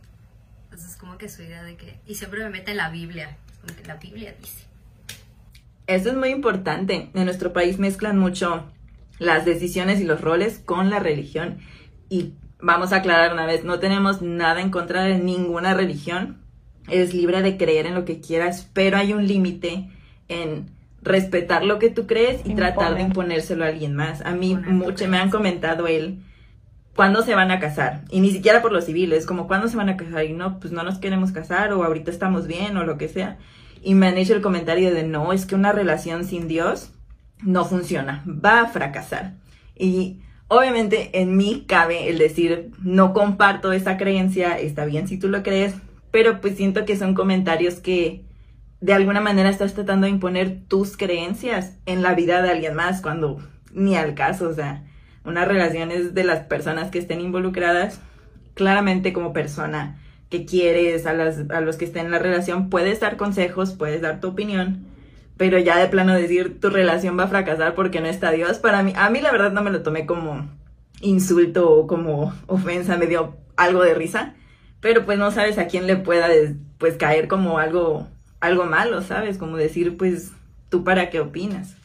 [0.63, 1.99] Entonces es como que su idea de que...
[2.07, 4.63] Y siempre me mete en la Biblia, como que la Biblia dice.
[5.87, 7.09] Eso es muy importante.
[7.13, 8.71] En nuestro país mezclan mucho
[9.19, 11.59] las decisiones y los roles con la religión.
[12.07, 16.37] Y vamos a aclarar una vez, no tenemos nada en contra de ninguna religión.
[16.87, 19.89] Eres libre de creer en lo que quieras, pero hay un límite
[20.27, 20.71] en
[21.01, 24.21] respetar lo que tú crees y tratar de imponérselo a alguien más.
[24.21, 26.21] A mí mucho me han comentado él
[26.95, 29.77] cuándo se van a casar y ni siquiera por lo civil, es como cuándo se
[29.77, 32.83] van a casar y no, pues no nos queremos casar o ahorita estamos bien o
[32.83, 33.37] lo que sea.
[33.83, 36.91] Y me han hecho el comentario de no, es que una relación sin Dios
[37.41, 39.33] no funciona, va a fracasar.
[39.75, 45.29] Y obviamente en mí cabe el decir, no comparto esa creencia, está bien si tú
[45.29, 45.75] lo crees,
[46.11, 48.25] pero pues siento que son comentarios que
[48.81, 53.01] de alguna manera estás tratando de imponer tus creencias en la vida de alguien más
[53.01, 53.39] cuando
[53.73, 54.83] ni al caso, o sea,
[55.23, 58.01] una relación es de las personas que estén involucradas,
[58.53, 62.99] claramente como persona que quieres, a, las, a los que estén en la relación, puedes
[62.99, 64.85] dar consejos, puedes dar tu opinión,
[65.41, 68.83] pero ya de plano decir tu relación va a fracasar porque no está Dios, para
[68.83, 70.47] mí, a mí la verdad no me lo tomé como
[70.99, 74.35] insulto o como ofensa, me dio algo de risa,
[74.81, 76.27] pero pues no sabes a quién le pueda
[76.77, 78.05] pues caer como algo
[78.39, 79.39] algo malo, ¿sabes?
[79.39, 80.31] Como decir, pues,
[80.69, 81.75] ¿tú para qué opinas?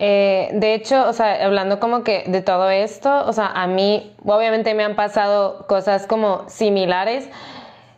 [0.00, 4.12] Eh, de hecho, o sea, hablando como que de todo esto, o sea, a mí
[4.24, 7.28] obviamente me han pasado cosas como similares,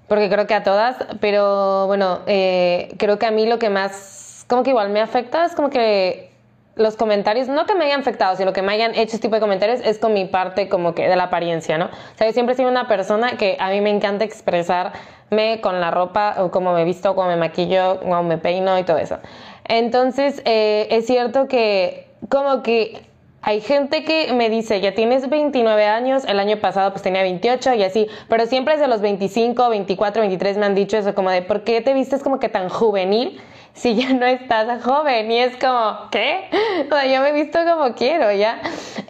[0.09, 4.22] porque creo que a todas, pero bueno, eh, creo que a mí lo que más,
[4.53, 6.31] como que igual me afecta es como que
[6.75, 9.41] los comentarios, no que me hayan afectado, sino que me hayan hecho este tipo de
[9.41, 11.87] comentarios, es con mi parte como que de la apariencia, ¿no?
[11.87, 15.81] O sea, yo siempre he sido una persona que a mí me encanta expresarme con
[15.81, 19.21] la ropa, o cómo me visto, cómo me maquillo, cómo me peino y todo eso.
[19.65, 23.01] Entonces, eh, es cierto que como que
[23.41, 27.73] hay gente que me dice, ya tienes 29 años, el año pasado pues tenía 28
[27.73, 31.41] y así, pero siempre desde los 25, 24, 23 me han dicho eso, como de,
[31.41, 33.41] ¿por qué te vistes como que tan juvenil?
[33.75, 36.49] Si ya no estás joven y es como, ¿qué?
[36.91, 38.61] O sea, yo me he visto como quiero, ¿ya?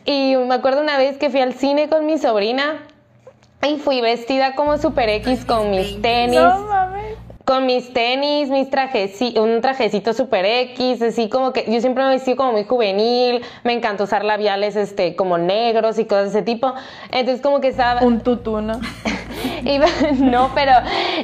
[0.05, 2.83] Y me acuerdo una vez que fui al cine con mi sobrina
[3.67, 6.41] y fui vestida como super X con mis tenis.
[7.45, 12.11] Con mis tenis, mis trajes, un trajecito super X, así como que yo siempre me
[12.11, 16.43] vestí como muy juvenil, me encanta usar labiales este como negros y cosas de ese
[16.43, 16.73] tipo.
[17.11, 18.81] Entonces como que estaba un tutú, ¿no?
[19.65, 19.87] iba,
[20.19, 20.73] no, pero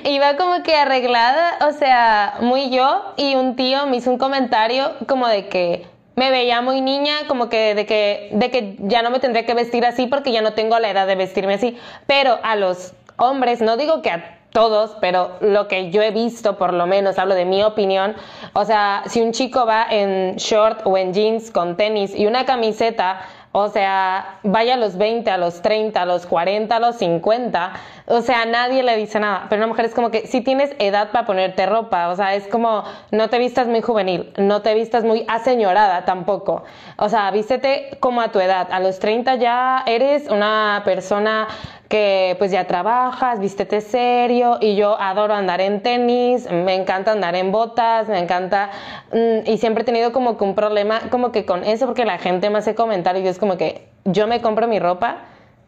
[0.04, 4.92] iba como que arreglada, o sea, muy yo, y un tío me hizo un comentario
[5.06, 9.10] como de que me veía muy niña, como que de que, de que ya no
[9.10, 11.78] me tendría que vestir así porque ya no tengo la edad de vestirme así.
[12.06, 16.56] Pero a los hombres, no digo que a todos, pero lo que yo he visto,
[16.56, 18.16] por lo menos, hablo de mi opinión,
[18.54, 22.44] o sea, si un chico va en short o en jeans con tenis y una
[22.44, 23.20] camiseta,
[23.58, 27.72] o sea, vaya a los 20, a los 30, a los 40, a los 50,
[28.06, 29.46] o sea, nadie le dice nada.
[29.48, 32.46] Pero una mujer es como que si tienes edad para ponerte ropa, o sea, es
[32.48, 36.64] como no te vistas muy juvenil, no te vistas muy aseñorada tampoco.
[36.96, 38.68] O sea, vístete como a tu edad.
[38.70, 41.48] A los 30 ya eres una persona
[41.88, 47.34] que pues ya trabajas, vístete serio y yo adoro andar en tenis, me encanta andar
[47.34, 48.70] en botas, me encanta
[49.12, 52.18] mm, y siempre he tenido como que un problema como que con eso porque la
[52.18, 55.16] gente me hace comentarios y es como que yo me compro mi ropa,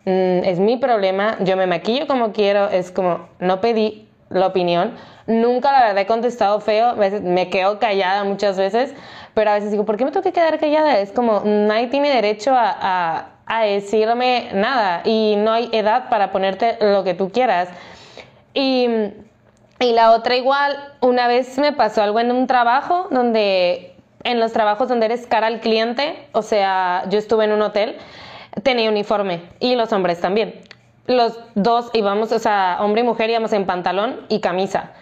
[0.05, 4.97] mm, es mi problema, yo me maquillo como quiero, es como no pedí la opinión,
[5.27, 8.95] nunca la verdad he contestado feo, me quedo callada muchas veces,
[9.33, 10.99] pero a veces digo, ¿por qué me tengo que quedar callada?
[10.99, 13.27] Es como nadie tiene derecho a a
[13.59, 17.69] decirme nada y no hay edad para ponerte lo que tú quieras.
[18.55, 18.89] Y,
[19.81, 24.53] y la otra igual, una vez me pasó algo en un trabajo donde, en los
[24.53, 27.97] trabajos donde eres cara al cliente, o sea, yo estuve en un hotel,
[28.63, 30.61] tenía uniforme y los hombres también.
[31.07, 34.93] Los dos íbamos, o sea, hombre y mujer íbamos en pantalón y camisa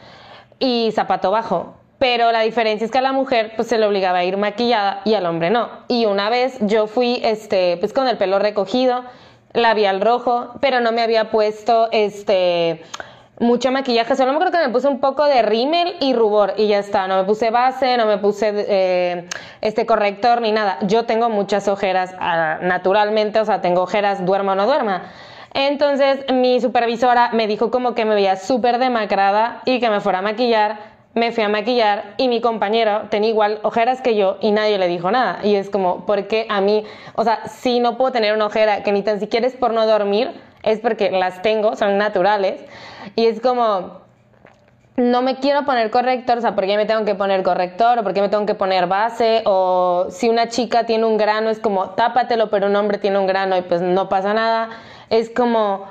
[0.59, 4.19] y zapato bajo pero la diferencia es que a la mujer pues se le obligaba
[4.19, 5.69] a ir maquillada y al hombre no.
[5.89, 9.05] Y una vez yo fui este pues con el pelo recogido,
[9.53, 12.83] labial rojo, pero no me había puesto este
[13.41, 16.67] mucho maquillaje, solo me creo que me puse un poco de rímel y rubor y
[16.67, 19.29] ya está, no me puse base, no me puse eh,
[19.61, 20.79] este corrector ni nada.
[20.83, 25.03] Yo tengo muchas ojeras ah, naturalmente, o sea, tengo ojeras, duermo o no duerma.
[25.55, 30.19] Entonces mi supervisora me dijo como que me veía súper demacrada y que me fuera
[30.19, 34.53] a maquillar me fui a maquillar y mi compañero tenía igual ojeras que yo y
[34.53, 35.41] nadie le dijo nada.
[35.43, 36.85] Y es como, ¿por qué a mí?
[37.15, 39.87] O sea, si no puedo tener una ojera que ni tan siquiera es por no
[39.87, 42.65] dormir, es porque las tengo, son naturales.
[43.17, 44.01] Y es como,
[44.97, 47.99] no me quiero poner corrector, o sea, ¿por qué me tengo que poner corrector?
[47.99, 49.43] ¿O por qué me tengo que poner base?
[49.45, 53.27] O si una chica tiene un grano, es como, tápatelo, pero un hombre tiene un
[53.27, 54.71] grano y pues no pasa nada.
[55.11, 55.87] Es como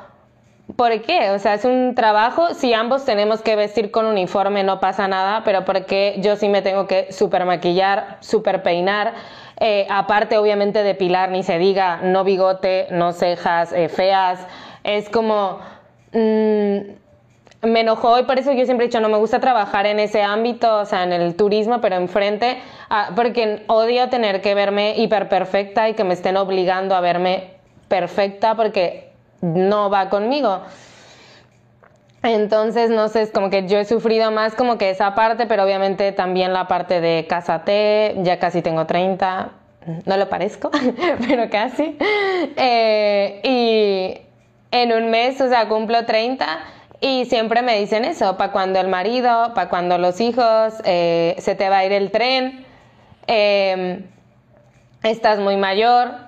[0.76, 1.32] ¿Por qué?
[1.32, 2.54] O sea, es un trabajo.
[2.54, 6.62] Si ambos tenemos que vestir con uniforme, no pasa nada, pero porque yo sí me
[6.62, 9.14] tengo que super maquillar, super peinar.
[9.60, 14.46] Eh, aparte, obviamente, de pilar, ni se diga, no bigote, no cejas eh, feas.
[14.84, 15.60] Es como.
[16.12, 16.98] Mm,
[17.64, 20.22] me enojó y por eso yo siempre he dicho, no me gusta trabajar en ese
[20.22, 25.28] ámbito, o sea, en el turismo, pero enfrente, ah, porque odio tener que verme hiper
[25.28, 27.56] perfecta y que me estén obligando a verme
[27.88, 29.07] perfecta, porque
[29.42, 30.62] no va conmigo.
[32.24, 35.64] Entonces, no sé, es como que yo he sufrido más como que esa parte, pero
[35.64, 39.52] obviamente también la parte de cásate, ya casi tengo 30,
[40.06, 40.72] no lo parezco,
[41.28, 41.98] pero casi.
[42.56, 44.22] Eh, y
[44.72, 46.46] en un mes, o sea, cumplo 30
[47.00, 51.56] y siempre me dicen eso, para cuando el marido, para cuando los hijos, eh, se
[51.56, 52.66] te va a ir el tren,
[53.28, 54.04] eh,
[55.04, 56.27] estás muy mayor,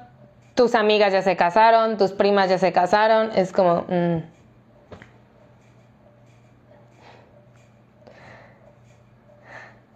[0.59, 3.85] tus amigas ya se casaron, tus primas ya se casaron, es como...
[3.87, 4.17] Mm.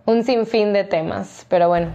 [0.06, 1.88] Un sinfín de temas, pero bueno.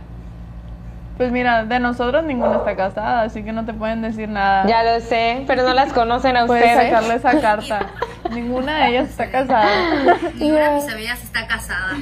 [1.17, 4.67] Pues mira, de nosotros ninguna está casada, así que no te pueden decir nada.
[4.67, 6.75] Ya lo sé, pero no las conocen a ustedes.
[6.75, 7.87] Puedes sacarle esa carta.
[8.31, 9.67] ninguna de ellas está casada.
[10.35, 11.97] Ninguna de mis amigas está casada.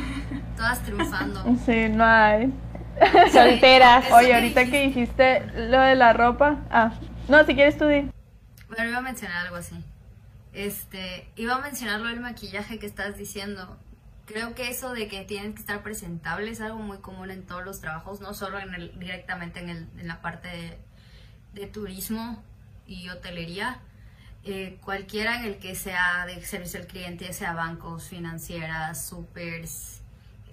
[0.56, 1.44] Todas triunfando.
[1.64, 2.52] Sí, no hay.
[3.32, 4.10] Solteras.
[4.12, 6.64] Oye, ahorita que dijiste lo de la ropa.
[6.70, 6.92] Ah,
[7.28, 8.10] no, si quieres tú di.
[8.68, 9.76] Bueno, iba a mencionar algo así.
[10.52, 13.78] Este, iba a mencionar lo del maquillaje que estás diciendo.
[14.24, 17.64] Creo que eso de que tienen que estar presentables es algo muy común en todos
[17.64, 20.78] los trabajos, no solo en el, directamente en, el, en la parte de,
[21.52, 22.42] de turismo
[22.86, 23.80] y hotelería.
[24.48, 29.95] Eh, cualquiera en el que sea de servicio al cliente, sea bancos, financieras, supers,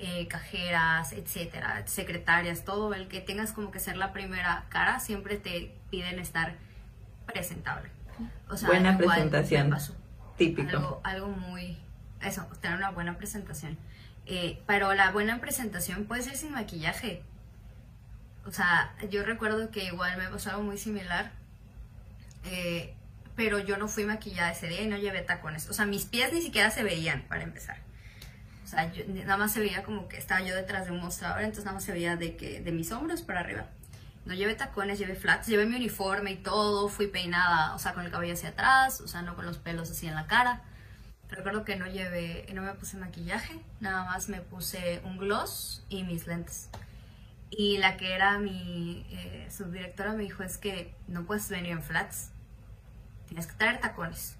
[0.05, 5.37] eh, cajeras, etcétera, secretarias, todo el que tengas como que ser la primera cara, siempre
[5.37, 6.55] te piden estar
[7.25, 7.89] presentable.
[8.49, 9.73] O sea, buena presentación.
[10.37, 10.99] Típico.
[11.05, 11.77] Algo, muy.
[12.21, 13.77] Eso, tener una buena presentación.
[14.25, 17.23] Eh, pero la buena presentación puede ser sin maquillaje.
[18.45, 21.31] O sea, yo recuerdo que igual me pasó algo muy similar.
[22.43, 22.93] Eh,
[23.37, 25.69] pero yo no fui maquillada ese día y no llevé tacones.
[25.69, 27.77] O sea, mis pies ni siquiera se veían, para empezar
[28.73, 31.75] sea, nada más se veía como que estaba yo detrás de un mostrador, entonces nada
[31.75, 33.67] más se veía de, que, de mis hombros para arriba.
[34.25, 38.05] No llevé tacones, llevé flats, llevé mi uniforme y todo, fui peinada, o sea, con
[38.05, 40.61] el cabello hacia atrás, o sea, no con los pelos así en la cara.
[41.29, 46.03] recuerdo que no llevé, no me puse maquillaje, nada más me puse un gloss y
[46.03, 46.69] mis lentes.
[47.49, 51.83] Y la que era mi eh, subdirectora me dijo es que no puedes venir en
[51.83, 52.31] flats,
[53.27, 54.37] tienes que traer tacones,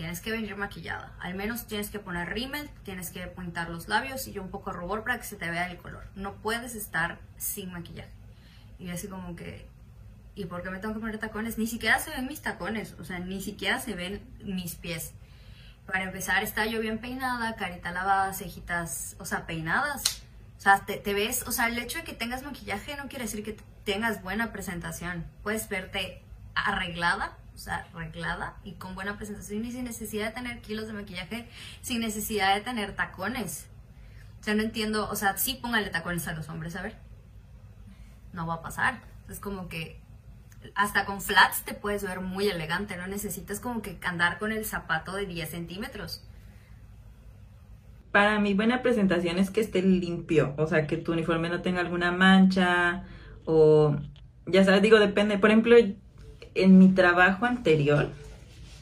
[0.00, 4.26] tienes que venir maquillada, al menos tienes que poner rímel, tienes que pintar los labios
[4.26, 6.06] y un poco rubor para que se te vea el color.
[6.14, 8.08] No puedes estar sin maquillaje.
[8.78, 9.66] Y así como que,
[10.34, 11.58] ¿y por qué me tengo que poner tacones?
[11.58, 15.12] Ni siquiera se ven mis tacones, o sea, ni siquiera se ven mis pies.
[15.84, 20.22] Para empezar, está yo bien peinada, carita lavada, cejitas, o sea, peinadas
[20.60, 23.42] o sea, te, ves, o sea, el hecho de que tengas maquillaje no quiere decir
[23.42, 25.24] que tengas buena presentación.
[25.42, 26.22] Puedes verte
[26.54, 31.48] arreglada, sea, arreglada y con buena presentación y sin necesidad de tener kilos de maquillaje,
[31.82, 33.68] sin necesidad de tener tacones.
[34.40, 36.96] O sea, no entiendo, o sea, sí póngale tacones a los hombres, a ver.
[38.32, 39.00] No va a pasar.
[39.28, 40.00] Es como que
[40.74, 44.64] hasta con flats te puedes ver muy elegante, no necesitas como que andar con el
[44.64, 46.24] zapato de 10 centímetros
[48.12, 51.80] para mi buena presentación es que esté limpio, o sea, que tu uniforme no tenga
[51.80, 53.04] alguna mancha
[53.44, 53.96] o,
[54.46, 55.38] ya sabes, digo, depende.
[55.38, 55.76] Por ejemplo,
[56.54, 58.08] en mi trabajo anterior,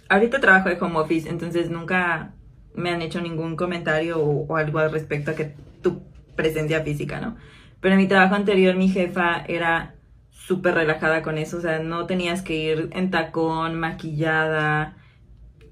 [0.08, 2.34] ahorita trabajo de home office, entonces nunca
[2.74, 6.02] me han hecho ningún comentario o, algo al respecto a que tu
[6.36, 7.36] presencia física, ¿no?
[7.80, 9.94] Pero en mi trabajo anterior mi jefa era
[10.30, 14.96] súper relajada con eso, o sea, no tenías que ir en tacón, maquillada,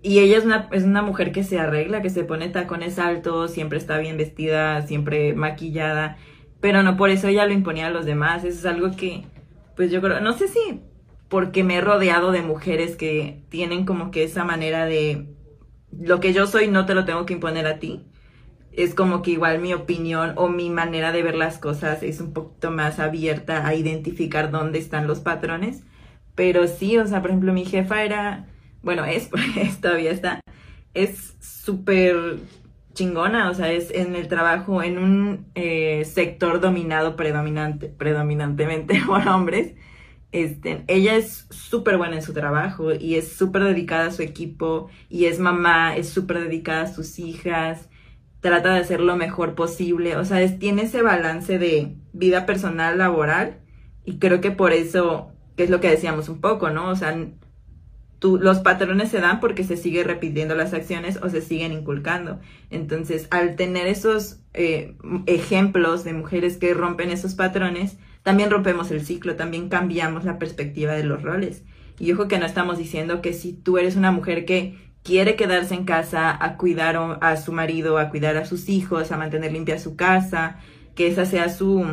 [0.03, 3.51] y ella es una, es una mujer que se arregla, que se pone tacones altos,
[3.51, 6.17] siempre está bien vestida, siempre maquillada,
[6.61, 8.45] pero no por eso ella lo imponía a los demás.
[8.45, 9.25] Eso es algo que,
[9.75, 10.81] pues yo creo, no sé si
[11.29, 15.27] porque me he rodeado de mujeres que tienen como que esa manera de
[15.93, 18.07] lo que yo soy no te lo tengo que imponer a ti.
[18.73, 22.33] Es como que igual mi opinión o mi manera de ver las cosas es un
[22.33, 25.83] poquito más abierta a identificar dónde están los patrones.
[26.35, 28.47] Pero sí, o sea, por ejemplo, mi jefa era
[28.87, 30.41] bueno, es, pues todavía está,
[30.95, 32.39] es súper
[32.95, 39.27] chingona, o sea, es en el trabajo, en un eh, sector dominado predominante, predominantemente por
[39.29, 39.75] hombres.
[40.37, 44.91] Este, ella es súper buena en su trabajo y es súper dedicada a su equipo
[45.09, 47.89] y es mamá, es súper dedicada a sus hijas,
[48.41, 53.61] trata de hacer lo mejor posible, o sea, tiene ese balance de vida personal, laboral
[54.05, 56.91] y creo que por eso, que es lo que decíamos un poco, ¿no?
[56.91, 57.17] O sea,
[58.21, 62.41] los patrones se dan porque se sigue repitiendo las acciones o se siguen inculcando.
[62.69, 67.97] Entonces, al tener esos eh, ejemplos de mujeres que rompen esos patrones,
[68.27, 71.63] también rompemos el ciclo, también cambiamos la perspectiva de los roles.
[72.01, 75.75] Y ojo que no estamos diciendo que si tú eres una mujer que quiere quedarse
[75.75, 79.79] en casa a cuidar a su marido, a cuidar a sus hijos, a mantener limpia
[79.79, 80.59] su casa,
[80.97, 81.87] que esa sea su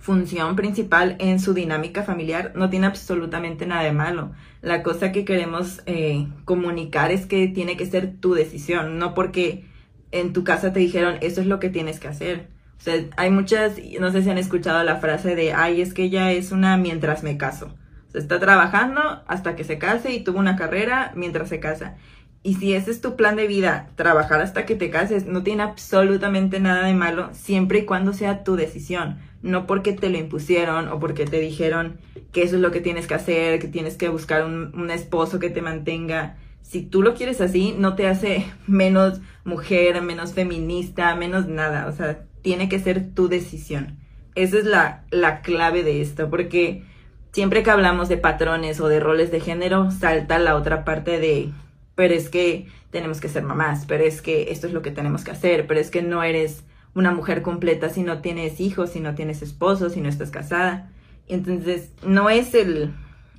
[0.00, 4.32] función principal en su dinámica familiar, no tiene absolutamente nada de malo.
[4.62, 9.66] La cosa que queremos eh, comunicar es que tiene que ser tu decisión, no porque
[10.12, 12.57] en tu casa te dijeron eso es lo que tienes que hacer.
[12.78, 16.04] O sea, hay muchas, no sé si han escuchado la frase de, ay, es que
[16.04, 17.74] ella es una mientras me caso.
[18.08, 21.96] O sea, está trabajando hasta que se case y tuvo una carrera mientras se casa.
[22.42, 25.64] Y si ese es tu plan de vida, trabajar hasta que te cases, no tiene
[25.64, 30.88] absolutamente nada de malo, siempre y cuando sea tu decisión, no porque te lo impusieron
[30.88, 31.98] o porque te dijeron
[32.32, 35.50] que eso es lo que tienes que hacer, que tienes que buscar un, esposo que
[35.50, 36.36] te mantenga.
[36.62, 41.86] Si tú lo quieres así, no te hace menos mujer, menos feminista, menos nada.
[41.86, 43.98] O sea, tiene que ser tu decisión.
[44.34, 46.84] Esa es la, la clave de esto, porque
[47.32, 51.50] siempre que hablamos de patrones o de roles de género, salta la otra parte de
[51.98, 55.24] pero es que tenemos que ser mamás, pero es que esto es lo que tenemos
[55.24, 56.62] que hacer, pero es que no eres
[56.94, 60.92] una mujer completa si no tienes hijos, si no tienes esposo, si no estás casada.
[61.26, 62.94] Entonces, no es el,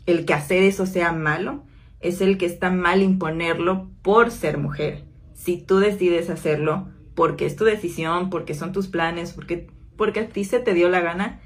[0.08, 1.64] el que hacer eso sea malo,
[2.02, 5.06] es el que está mal imponerlo por ser mujer.
[5.34, 10.28] Si tú decides hacerlo porque es tu decisión, porque son tus planes, porque, porque a
[10.30, 11.42] ti se te dio la gana,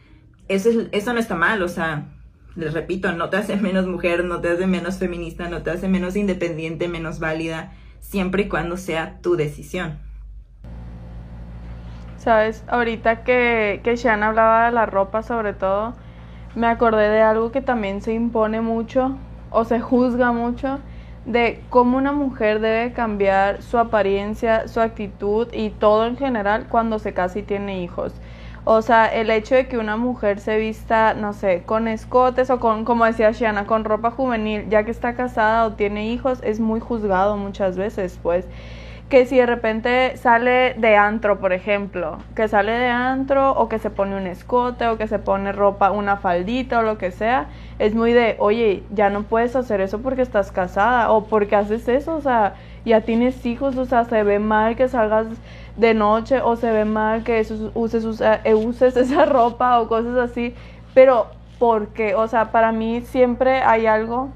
[0.48, 2.10] eso, es, eso no está mal, o sea,
[2.56, 5.88] les repito, no te hace menos mujer, no te hace menos feminista, no te hace
[5.88, 9.98] menos independiente, menos válida, siempre y cuando sea tu decisión.
[12.18, 15.96] Sabes, ahorita que, que Sean hablaba de la ropa sobre todo,
[16.54, 19.18] me acordé de algo que también se impone mucho
[19.50, 20.78] o se juzga mucho
[21.26, 27.00] de cómo una mujer debe cambiar su apariencia, su actitud y todo en general cuando
[27.00, 28.14] se casa y tiene hijos.
[28.65, 32.60] O sea, el hecho de que una mujer se vista, no sé, con escotes o
[32.60, 36.60] con, como decía Shiana, con ropa juvenil, ya que está casada o tiene hijos, es
[36.62, 38.46] muy juzgado muchas veces, pues.
[39.14, 43.78] Que si de repente sale de antro, por ejemplo, que sale de antro o que
[43.78, 47.46] se pone un escote o que se pone ropa, una faldita o lo que sea,
[47.78, 51.88] es muy de, oye, ya no puedes hacer eso porque estás casada o porque haces
[51.88, 52.56] eso, o sea,
[52.86, 55.28] ya tienes hijos, o sea, se ve mal que salgas
[55.78, 57.46] de noche o se ve mal que
[57.76, 60.56] uses, eh, uses esa ropa o cosas así,
[60.96, 61.28] pero
[61.60, 62.16] ¿por qué?
[62.16, 64.30] O sea, para mí siempre hay algo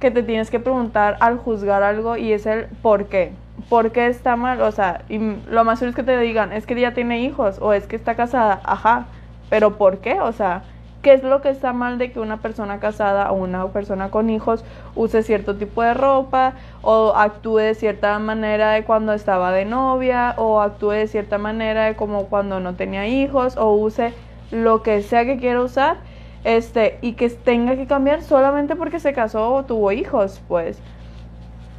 [0.00, 3.43] que te tienes que preguntar al juzgar algo y es el por qué.
[3.68, 4.60] ¿Por qué está mal?
[4.62, 5.18] O sea, y
[5.50, 7.96] lo más seguro es que te digan, es que ya tiene hijos o es que
[7.96, 9.06] está casada, ajá,
[9.50, 10.20] pero ¿por qué?
[10.20, 10.62] O sea,
[11.04, 14.30] ¿Qué es lo que está mal de que una persona casada o una persona con
[14.30, 19.66] hijos use cierto tipo de ropa o actúe de cierta manera de cuando estaba de
[19.66, 24.14] novia o actúe de cierta manera de como cuando no tenía hijos o use
[24.50, 25.98] lo que sea que quiera usar
[26.42, 30.80] este y que tenga que cambiar solamente porque se casó o tuvo hijos, pues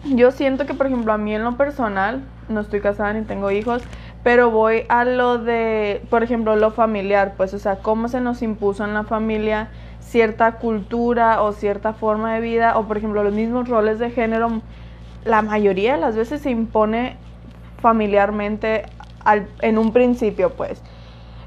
[0.06, 3.52] yo siento que por ejemplo a mí en lo personal no estoy casada ni tengo
[3.52, 3.84] hijos,
[4.24, 8.42] pero voy a lo de, por ejemplo, lo familiar, pues, o sea, cómo se nos
[8.42, 13.34] impuso en la familia cierta cultura o cierta forma de vida, o por ejemplo, los
[13.34, 14.62] mismos roles de género,
[15.24, 17.18] la mayoría de las veces se impone
[17.82, 18.86] familiarmente
[19.24, 20.82] al, en un principio, pues.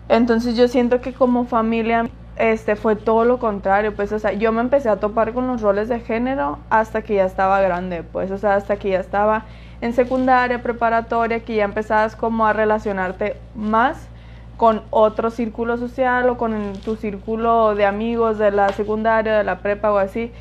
[0.08, 4.52] Entonces yo siento que como familia este fue todo lo contrario, pues, o sea, yo
[4.52, 8.30] me empecé a topar con los roles de género hasta que ya estaba grande, pues,
[8.30, 9.44] o sea, hasta que ya estaba
[9.80, 14.08] en secundaria, preparatoria, que ya empezabas como a relacionarte más
[14.56, 19.58] con otro círculo social o con tu círculo de amigos de la secundaria, de la
[19.58, 20.32] prepa o así.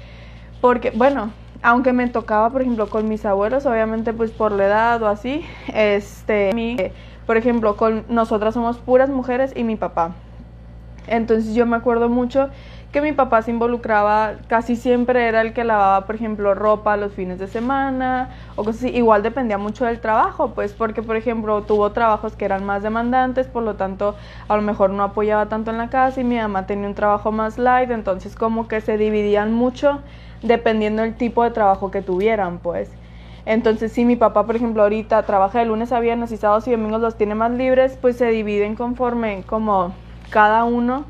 [0.60, 1.32] Porque, bueno,
[1.62, 5.46] aunque me tocaba, por ejemplo, con mis abuelos, obviamente pues por la edad o así,
[5.74, 6.78] este, mi,
[7.26, 10.14] por ejemplo, con nosotras somos puras mujeres y mi papá.
[11.08, 12.50] Entonces yo me acuerdo mucho
[12.92, 17.14] que mi papá se involucraba, casi siempre era el que lavaba, por ejemplo, ropa los
[17.14, 18.96] fines de semana o cosas así.
[18.96, 23.48] Igual dependía mucho del trabajo, pues porque, por ejemplo, tuvo trabajos que eran más demandantes,
[23.48, 24.16] por lo tanto,
[24.48, 27.32] a lo mejor no apoyaba tanto en la casa y mi mamá tenía un trabajo
[27.32, 30.00] más light, entonces como que se dividían mucho
[30.42, 32.90] dependiendo del tipo de trabajo que tuvieran, pues.
[33.46, 36.72] Entonces, si mi papá, por ejemplo, ahorita trabaja de lunes a viernes y sábados y
[36.72, 39.94] domingos los tiene más libres, pues se dividen conforme como
[40.30, 41.06] cada uno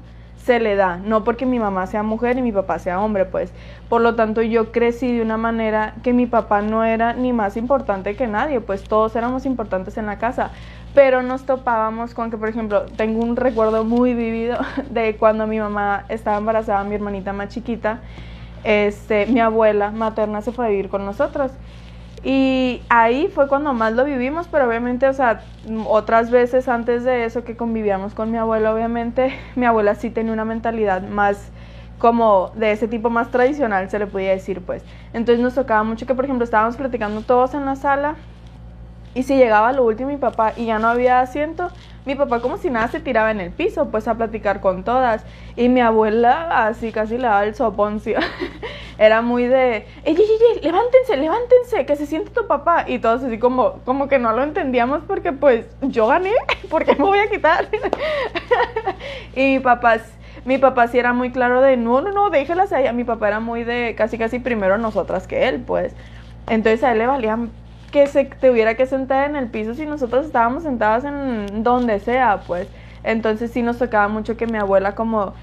[0.48, 3.52] se le da, no porque mi mamá sea mujer y mi papá sea hombre, pues.
[3.90, 7.58] Por lo tanto, yo crecí de una manera que mi papá no era ni más
[7.58, 10.52] importante que nadie, pues todos éramos importantes en la casa.
[10.96, 14.58] Pero nos topábamos con que, por ejemplo, tengo un recuerdo muy vivido
[14.90, 18.00] de cuando mi mamá estaba embarazada, mi hermanita más chiquita,
[18.64, 21.52] este, mi abuela materna se fue a vivir con nosotros.
[22.24, 25.42] Y ahí fue cuando más lo vivimos, pero obviamente, o sea,
[25.86, 30.34] otras veces antes de eso que convivíamos con mi abuela, obviamente, mi abuela sí tenía
[30.34, 31.52] una mentalidad más
[32.00, 34.84] como de ese tipo más tradicional, se le podía decir, pues.
[35.14, 38.16] Entonces nos tocaba mucho que, por ejemplo, estábamos platicando todos en la sala
[39.16, 41.70] y si llegaba lo último mi papá y ya no había asiento,
[42.08, 45.26] mi papá como si nada se tiraba en el piso, pues a platicar con todas.
[45.58, 48.18] Y mi abuela así casi le daba el soponcio.
[48.98, 52.86] Era muy de, ey, ey, ey, levántense, levántense, que se siente tu papá.
[52.88, 56.32] Y todos así como, como que no lo entendíamos porque pues yo gané,
[56.70, 57.68] ¿por qué me voy a quitar?
[59.36, 59.98] y mi papá,
[60.46, 62.94] mi papá sí era muy claro de, no, no, no, déjelas allá.
[62.94, 65.94] Mi papá era muy de casi, casi primero nosotras que él, pues.
[66.48, 67.52] Entonces a él le valían
[67.92, 72.42] que se tuviera que sentar en el piso si nosotros estábamos sentadas en donde sea,
[72.46, 72.68] pues.
[73.04, 75.34] Entonces sí nos tocaba mucho que mi abuela como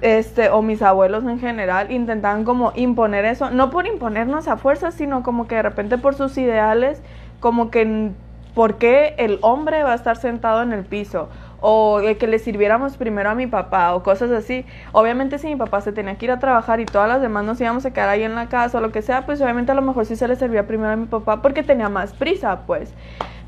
[0.00, 4.92] este o mis abuelos en general intentaban como imponer eso, no por imponernos a fuerza,
[4.92, 7.02] sino como que de repente por sus ideales,
[7.40, 8.12] como que
[8.54, 11.28] por qué el hombre va a estar sentado en el piso
[11.60, 14.64] o que le sirviéramos primero a mi papá o cosas así.
[14.92, 17.60] Obviamente si mi papá se tenía que ir a trabajar y todas las demás nos
[17.60, 19.82] íbamos a quedar ahí en la casa o lo que sea, pues obviamente a lo
[19.82, 22.92] mejor sí se le servía primero a mi papá porque tenía más prisa, pues.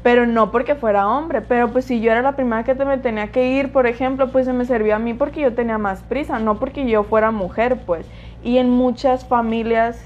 [0.02, 3.28] Pero no porque fuera hombre, pero pues si yo era la primera que me tenía
[3.28, 6.38] que ir, por ejemplo, pues se me servía a mí porque yo tenía más prisa,
[6.38, 8.06] no porque yo fuera mujer, pues.
[8.42, 10.02] Y en muchas familias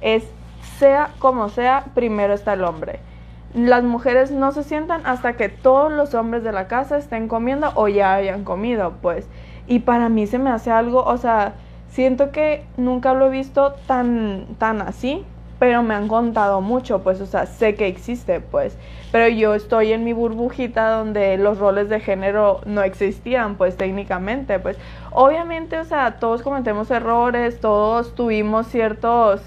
[0.00, 0.24] es,
[0.78, 3.00] sea como sea, primero está el hombre
[3.54, 7.70] las mujeres no se sientan hasta que todos los hombres de la casa estén comiendo
[7.76, 9.28] o ya hayan comido, pues.
[9.66, 11.54] Y para mí se me hace algo, o sea,
[11.88, 15.24] siento que nunca lo he visto tan, tan así,
[15.60, 18.76] pero me han contado mucho, pues, o sea, sé que existe, pues.
[19.12, 24.58] Pero yo estoy en mi burbujita donde los roles de género no existían, pues, técnicamente,
[24.58, 24.76] pues.
[25.12, 29.40] Obviamente, o sea, todos cometemos errores, todos tuvimos ciertos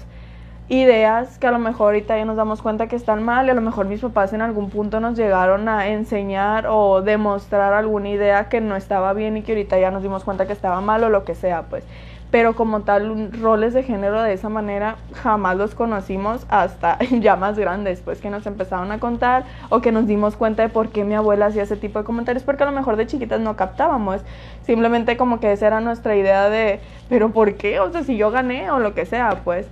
[0.68, 3.54] ideas que a lo mejor ahorita ya nos damos cuenta que están mal y a
[3.54, 8.48] lo mejor mis papás en algún punto nos llegaron a enseñar o demostrar alguna idea
[8.48, 11.08] que no estaba bien y que ahorita ya nos dimos cuenta que estaba mal o
[11.08, 11.84] lo que sea, pues.
[12.30, 17.58] Pero como tal, roles de género de esa manera jamás los conocimos hasta ya más
[17.58, 21.04] grandes, pues que nos empezaron a contar o que nos dimos cuenta de por qué
[21.04, 24.20] mi abuela hacía ese tipo de comentarios, porque a lo mejor de chiquitas no captábamos,
[24.66, 27.80] simplemente como que esa era nuestra idea de, pero ¿por qué?
[27.80, 29.66] O sea, si yo gané o lo que sea, pues.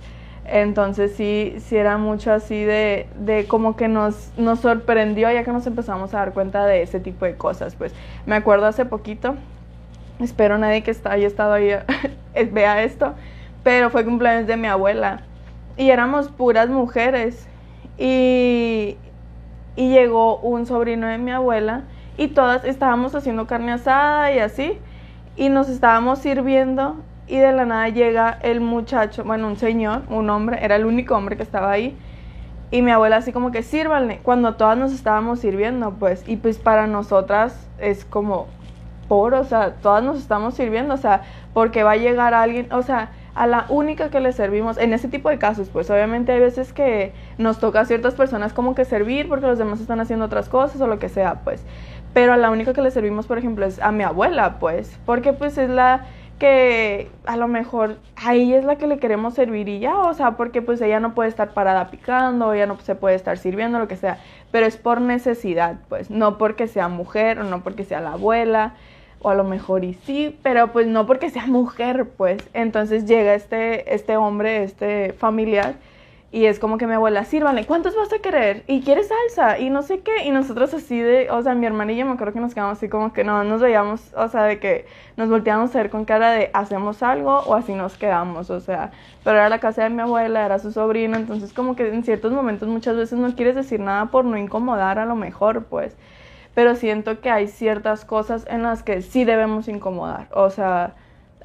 [0.49, 5.51] Entonces sí, sí era mucho así de, de como que nos, nos sorprendió ya que
[5.51, 7.75] nos empezamos a dar cuenta de ese tipo de cosas.
[7.75, 7.93] Pues
[8.25, 9.35] me acuerdo hace poquito,
[10.21, 11.71] espero nadie que está, haya estado ahí
[12.51, 13.13] vea esto,
[13.63, 15.23] pero fue cumpleaños de mi abuela
[15.75, 17.45] y éramos puras mujeres
[17.97, 18.95] y,
[19.75, 21.83] y llegó un sobrino de mi abuela
[22.15, 24.79] y todas estábamos haciendo carne asada y así
[25.35, 26.95] y nos estábamos sirviendo
[27.27, 31.15] y de la nada llega el muchacho, bueno, un señor, un hombre, era el único
[31.15, 31.97] hombre que estaba ahí.
[32.71, 36.57] Y mi abuela así como que sírvanle, cuando todas nos estábamos sirviendo, pues, y pues
[36.57, 38.47] para nosotras es como
[39.07, 41.21] por, o sea, todas nos estamos sirviendo, o sea,
[41.53, 45.07] porque va a llegar alguien, o sea, a la única que le servimos, en ese
[45.07, 48.83] tipo de casos, pues obviamente hay veces que nos toca a ciertas personas como que
[48.83, 51.63] servir porque los demás están haciendo otras cosas o lo que sea, pues,
[52.13, 55.33] pero a la única que le servimos, por ejemplo, es a mi abuela, pues, porque
[55.33, 56.05] pues es la
[56.39, 60.37] que a lo mejor ahí es la que le queremos servir y ya, o sea,
[60.37, 63.87] porque pues ella no puede estar parada picando, ella no se puede estar sirviendo, lo
[63.87, 64.19] que sea,
[64.51, 68.75] pero es por necesidad, pues, no porque sea mujer o no porque sea la abuela,
[69.19, 73.33] o a lo mejor y sí, pero pues no porque sea mujer, pues, entonces llega
[73.33, 75.75] este, este hombre, este familiar,
[76.29, 78.63] y es como que mi abuela, sírvanle, ¿cuántos vas a querer?
[78.67, 79.59] ¿Y quieres salsa?
[79.59, 80.25] Y no sé qué.
[80.25, 82.77] Y nosotros así de, o sea, mi hermana y yo me acuerdo que nos quedamos
[82.77, 86.03] así como que no, nos veíamos, o sea, de que nos volteamos a ver con
[86.03, 88.49] cara de, ¿hacemos algo o así nos quedamos?
[88.49, 88.91] O sea,
[89.23, 92.33] pero era la casa de mi abuela, era su sobrino, entonces como que en ciertos
[92.33, 95.95] momentos muchas veces no quieres decir nada por no incomodar a lo mejor, pues.
[96.53, 100.95] Pero siento que hay ciertas cosas en las que sí debemos incomodar, o sea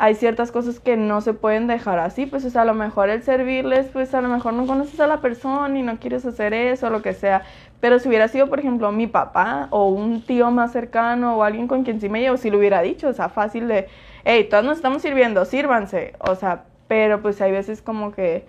[0.02, 3.22] hay ciertas cosas que no se pueden dejar así, pues o a lo mejor el
[3.22, 6.90] servirles, pues a lo mejor no conoces a la persona y no quieres hacer eso,
[6.90, 7.42] lo que sea,
[7.78, 11.68] pero si hubiera sido, por ejemplo, mi papá o un tío más cercano o alguien
[11.68, 13.86] con quien sí me llevo, si lo hubiera dicho, o sea, fácil de,
[14.24, 18.44] hey, todos nos estamos sirviendo, sírvanse, o sea, pero pues hay veces como que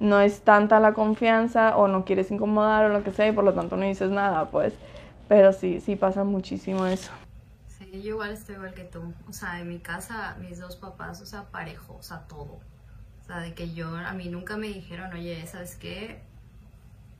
[0.00, 3.44] no es tanta la confianza o no quieres incomodar o lo que sea y por
[3.44, 4.74] lo tanto no dices nada, pues,
[5.28, 7.12] pero sí, sí pasa muchísimo eso
[8.02, 9.14] yo igual estoy igual que tú.
[9.28, 12.60] O sea, en mi casa, mis dos papás, o sea, parejo, o sea, todo.
[13.20, 16.22] O sea, de que yo, a mí nunca me dijeron, oye, ¿sabes qué?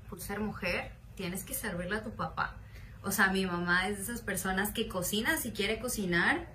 [0.09, 2.55] Por ser mujer, tienes que servirle a tu papá.
[3.03, 6.47] O sea, mi mamá es de esas personas que cocina si quiere cocinar.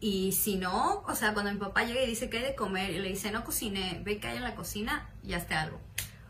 [0.00, 2.90] Y si no, o sea, cuando mi papá llega y dice que hay de comer
[2.90, 5.80] y le dice, no cocine, ve que hay en la cocina, ya esté algo.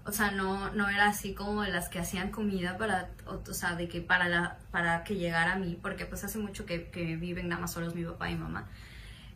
[0.07, 3.89] O sea, no, no era así como las que hacían comida para, o, sea, de
[3.89, 7.49] que para, la, para que llegara a mí, porque pues hace mucho que, que viven
[7.49, 8.69] nada más solos mi papá y mamá.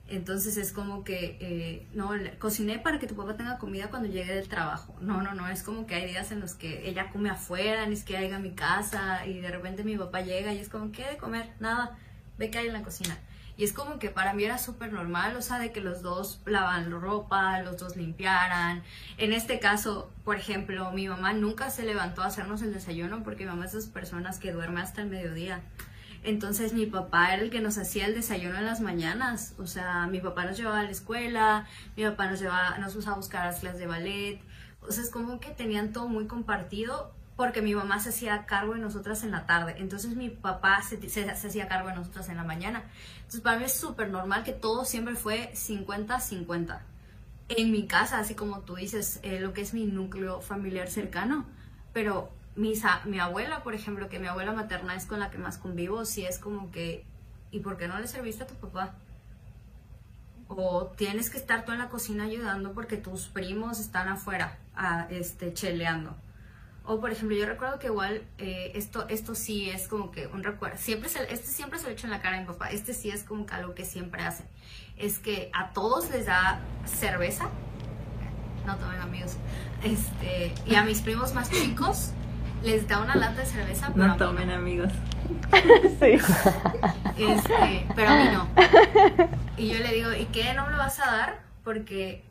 [0.09, 4.35] Entonces es como que, eh, no, cociné para que tu papá tenga comida cuando llegue
[4.35, 4.97] del trabajo.
[5.01, 7.93] No, no, no, es como que hay días en los que ella come afuera, ni
[7.93, 10.93] es que haya a mi casa y de repente mi papá llega y es como,
[10.93, 11.51] ¿qué de comer?
[11.61, 11.99] Nada,
[12.39, 13.19] ve que hay en la cocina.
[13.59, 16.41] Y es como que para mí era súper normal, o sea, de que los dos
[16.47, 18.85] lavan ropa, los dos limpiaran.
[19.17, 23.45] En este caso, por ejemplo, mi mamá nunca se levantó a hacernos el desayuno porque
[23.45, 25.61] mi mamá es de esas personas que duerme hasta el mediodía.
[26.23, 29.57] Entonces mi papá era el que nos hacía el desayuno en las mañanas.
[29.59, 33.15] O sea, mi papá nos llevaba a la escuela, mi papá nos llevaba, nos usaba
[33.15, 34.41] a buscar las clases de ballet.
[34.83, 38.74] O sea, es como que tenían todo muy compartido porque mi mamá se hacía cargo
[38.74, 39.76] de nosotras en la tarde.
[39.78, 42.82] Entonces mi papá se, hacía cargo de nosotras en la mañana.
[43.18, 46.80] Entonces para mí es súper normal que todo siempre fue 50-50.
[47.51, 51.47] En mi casa, así como tú dices, eh, lo que es mi núcleo familiar cercano.
[51.93, 56.05] Pero mi abuela, por ejemplo, que mi abuela materna es con la que más convivo,
[56.07, 57.07] sí es como que,
[57.53, 58.97] ¿y por qué no le serviste a tu papá?
[60.49, 65.03] O tienes que estar tú en la cocina ayudando porque tus primos están afuera, a,
[65.03, 66.16] ah, este, cheleando
[66.89, 70.43] o por ejemplo, yo recuerdo que igual eh, esto, esto sí es como que un
[70.43, 70.78] recuerdo.
[70.78, 72.70] Siempre se, este siempre se lo echo en la cara a mi papá.
[72.70, 74.45] Este sí es como que algo que siempre hace.
[74.97, 77.51] Es que a todos les da cerveza.
[78.64, 79.36] No tomen amigos.
[79.84, 82.12] Este, y a mis primos más chicos
[82.64, 83.91] les da una lata de cerveza.
[83.95, 84.91] no tomen amigos.
[86.01, 86.18] sí.
[87.18, 88.49] Este, pero a mí no.
[89.59, 91.41] Y yo le digo, ¿y qué no me lo vas a dar?
[91.64, 92.24] Porque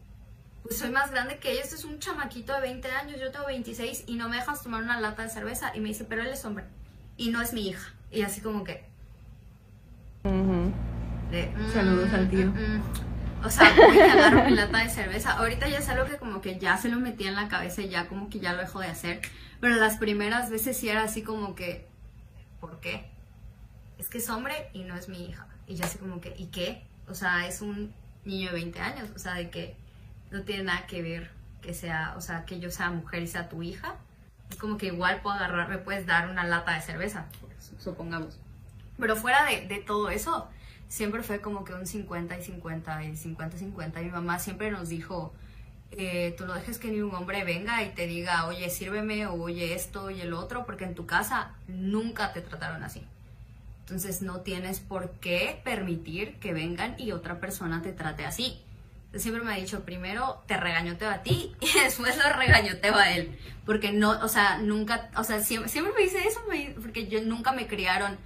[0.67, 3.45] pues soy más grande que ella, este es un chamaquito de 20 años, yo tengo
[3.47, 5.71] 26 y no me dejas tomar una lata de cerveza.
[5.75, 6.65] Y me dice, pero él es hombre
[7.15, 7.93] y no es mi hija.
[8.11, 8.85] Y así como que...
[10.23, 10.71] Mm,
[11.73, 12.47] Saludos al tío.
[12.47, 12.83] Mm, mm".
[13.45, 15.33] O sea, voy a mi lata de cerveza.
[15.33, 17.89] Ahorita ya es algo que como que ya se lo metía en la cabeza y
[17.89, 19.21] ya como que ya lo dejo de hacer.
[19.61, 21.87] Pero las primeras veces sí era así como que,
[22.59, 23.09] ¿por qué?
[23.97, 25.47] Es que es hombre y no es mi hija.
[25.65, 26.85] Y ya así como que, ¿y qué?
[27.07, 27.93] O sea, es un
[28.25, 29.09] niño de 20 años.
[29.15, 29.75] O sea, de que
[30.31, 33.49] no tiene nada que ver que sea, o sea, que yo sea mujer y sea
[33.49, 33.95] tu hija.
[34.49, 37.25] Es como que igual puedo agarrar, me puedes dar una lata de cerveza,
[37.79, 38.39] supongamos.
[38.97, 40.47] Pero fuera de, de todo eso,
[40.87, 43.99] siempre fue como que un 50 y 50 y 50 y 50.
[44.01, 45.33] Mi mamá siempre nos dijo
[45.91, 49.33] eh, tú no dejes que ni un hombre venga y te diga, oye, sírveme, o
[49.41, 53.05] oye esto, oye el otro, porque en tu casa nunca te trataron así.
[53.81, 58.61] Entonces no tienes por qué permitir que vengan y otra persona te trate así.
[59.15, 63.37] Siempre me ha dicho, primero te regañoteo a ti y después lo regañoteo a él.
[63.65, 66.41] Porque no, o sea, nunca, o sea, siempre, siempre me dice eso,
[66.81, 68.17] porque yo nunca me criaron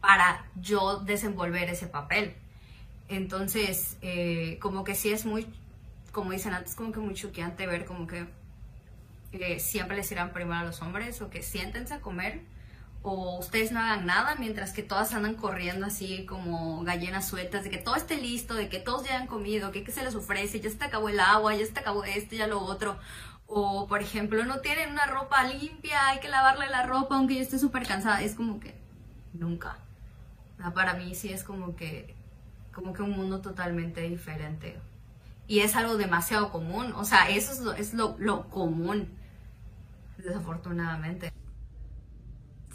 [0.00, 2.34] para yo desenvolver ese papel.
[3.08, 5.46] Entonces, eh, como que sí es muy
[6.14, 8.26] como dicen antes, como que muy choqueante ver como que
[9.58, 12.40] siempre les irán primero a los hombres o que siéntense a comer
[13.04, 17.70] o ustedes no hagan nada mientras que todas andan corriendo así como gallinas sueltas, de
[17.70, 20.60] que todo esté listo, de que todos ya han comido, que, que se les ofrece,
[20.60, 22.98] ya se te acabó el agua, ya se te acabó esto, ya lo otro.
[23.46, 27.42] O, por ejemplo, no tienen una ropa limpia, hay que lavarle la ropa aunque yo
[27.42, 28.22] esté súper cansada.
[28.22, 28.74] Es como que
[29.34, 29.78] nunca.
[30.74, 32.16] Para mí sí es como que,
[32.72, 34.80] como que un mundo totalmente diferente
[35.46, 36.92] y es algo demasiado común.
[36.96, 39.08] O sea, eso es lo, es lo, común,
[40.18, 41.32] desafortunadamente.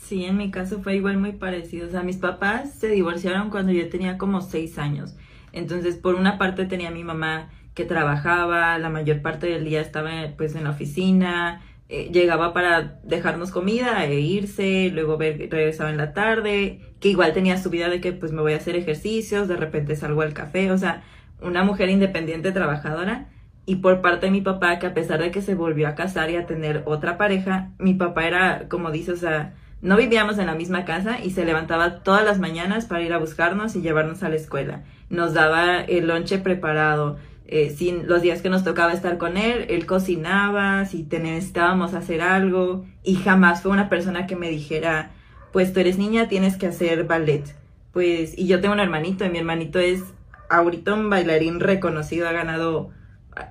[0.10, 1.88] Sí, en mi caso fue igual muy parecido.
[1.88, 5.16] O sea, mis papás se divorciaron cuando yo tenía como seis años.
[5.54, 10.10] Entonces, por una parte tenía mi mamá que trabajaba, la mayor parte del día estaba
[10.36, 15.98] pues en la oficina, eh, llegaba para dejarnos comida e irse, luego ver, regresaba en
[15.98, 19.48] la tarde, que igual tenía su vida de que pues me voy a hacer ejercicios,
[19.48, 21.04] de repente salgo al café, o sea,
[21.40, 23.30] una mujer independiente trabajadora
[23.68, 26.32] y por parte de mi papá que a pesar de que se volvió a casar
[26.32, 30.48] y a tener otra pareja, mi papá era, como dice, o sea, no vivíamos en
[30.48, 34.24] la misma casa y se levantaba todas las mañanas para ir a buscarnos y llevarnos
[34.24, 34.84] a la escuela.
[35.10, 37.18] Nos daba el lonche preparado.
[37.52, 42.22] Eh, sin los días que nos tocaba estar con él, él cocinaba, si necesitábamos hacer
[42.22, 45.12] algo y jamás fue una persona que me dijera,
[45.52, 47.56] pues tú eres niña, tienes que hacer ballet.
[47.92, 50.04] Pues, y yo tengo un hermanito y mi hermanito es
[50.50, 52.92] ahorita un bailarín reconocido, ha ganado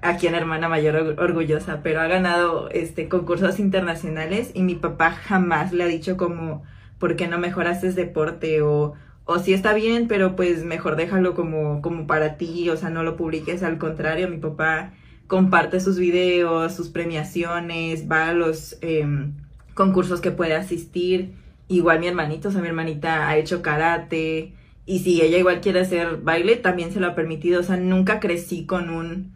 [0.02, 5.72] aquí en Hermana Mayor orgullosa, pero ha ganado este concursos internacionales y mi papá jamás
[5.72, 6.62] le ha dicho como,
[6.98, 8.62] ¿por qué no mejor haces deporte?
[8.62, 12.90] O, o sí está bien, pero pues mejor déjalo como, como para ti, o sea,
[12.90, 14.92] no lo publiques, al contrario, mi papá
[15.26, 19.34] comparte sus videos, sus premiaciones, va a los em,
[19.74, 21.32] concursos que puede asistir.
[21.68, 24.54] Igual mi hermanito, o sea, mi hermanita ha hecho karate,
[24.88, 27.60] y si ella igual quiere hacer baile, también se lo ha permitido.
[27.60, 29.34] O sea, nunca crecí con un,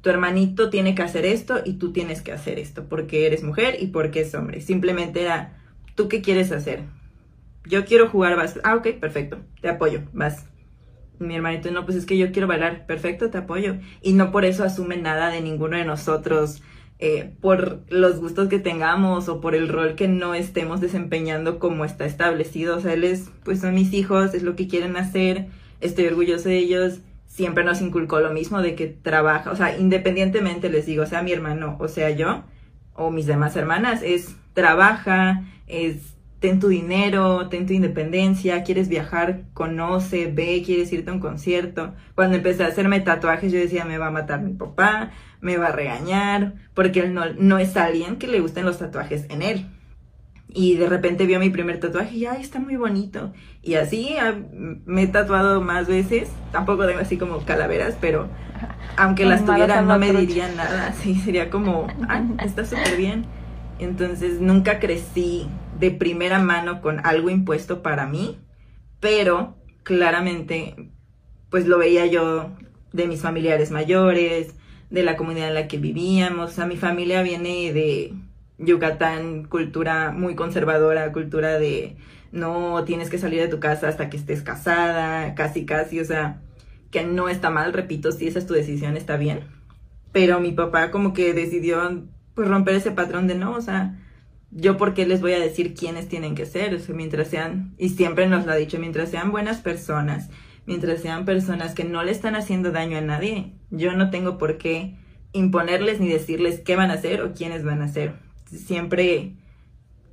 [0.00, 3.76] tu hermanito tiene que hacer esto y tú tienes que hacer esto, porque eres mujer
[3.80, 4.60] y porque es hombre.
[4.60, 5.58] Simplemente era,
[5.94, 6.84] ¿tú qué quieres hacer?
[7.66, 8.58] Yo quiero jugar vas.
[8.64, 10.46] Ah, ok, perfecto, te apoyo, vas.
[11.18, 13.76] Mi hermanito, no, pues es que yo quiero bailar, perfecto, te apoyo.
[14.00, 16.62] Y no por eso asume nada de ninguno de nosotros
[17.02, 21.86] eh, por los gustos que tengamos o por el rol que no estemos desempeñando como
[21.86, 22.76] está establecido.
[22.76, 25.48] O sea, él es, pues son mis hijos, es lo que quieren hacer,
[25.80, 27.00] estoy orgulloso de ellos.
[27.30, 31.30] Siempre nos inculcó lo mismo de que trabaja, o sea, independientemente les digo, sea mi
[31.30, 32.42] hermano o sea yo,
[32.92, 39.42] o mis demás hermanas, es trabaja, es ten tu dinero, ten tu independencia, quieres viajar,
[39.54, 41.94] conoce, ve, quieres irte a un concierto.
[42.16, 45.68] Cuando empecé a hacerme tatuajes yo decía, me va a matar mi papá, me va
[45.68, 49.66] a regañar, porque él no, no es alguien que le gusten los tatuajes en él.
[50.52, 53.32] Y de repente vio mi primer tatuaje y, ay, está muy bonito.
[53.62, 54.34] Y así ah,
[54.84, 56.30] me he tatuado más veces.
[56.50, 58.28] Tampoco tengo así como calaveras, pero
[58.96, 60.92] aunque las tuviera no me dirían nada.
[61.02, 63.26] Sí, sería como, ay, está súper bien.
[63.78, 65.46] Entonces nunca crecí
[65.78, 68.38] de primera mano con algo impuesto para mí,
[69.00, 70.90] pero claramente
[71.48, 72.50] pues lo veía yo
[72.92, 74.54] de mis familiares mayores,
[74.90, 76.50] de la comunidad en la que vivíamos.
[76.50, 78.14] O sea, mi familia viene de
[78.60, 81.96] Yucatán, cultura muy conservadora, cultura de
[82.30, 86.42] no tienes que salir de tu casa hasta que estés casada, casi casi, o sea,
[86.90, 89.40] que no está mal, repito, si esa es tu decisión está bien.
[90.12, 92.04] Pero mi papá como que decidió
[92.34, 93.98] pues romper ese patrón de no, o sea,
[94.50, 97.74] yo por qué les voy a decir quiénes tienen que ser, o sea, mientras sean,
[97.78, 100.28] y siempre nos lo ha dicho, mientras sean buenas personas,
[100.66, 104.58] mientras sean personas que no le están haciendo daño a nadie, yo no tengo por
[104.58, 104.96] qué
[105.32, 108.29] imponerles ni decirles qué van a hacer o quiénes van a hacer.
[108.50, 109.34] Siempre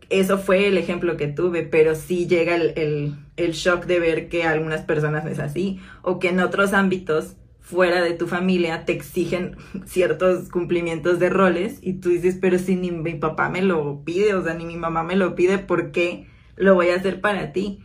[0.10, 4.44] eso fue el ejemplo que tuve, pero sí llega el, el, shock de ver que
[4.44, 9.58] algunas personas es así, o que en otros ámbitos fuera de tu familia te exigen
[9.86, 14.34] ciertos cumplimientos de roles y tú dices, pero si ni mi papá me lo pide,
[14.36, 17.52] o sea, ni mi mamá me lo pide, ¿por qué lo voy a hacer para
[17.52, 17.80] ti?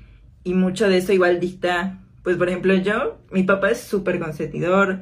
[0.44, 5.00] Y mucho de eso igual dicta, pues por ejemplo yo, mi papá es súper consentidor,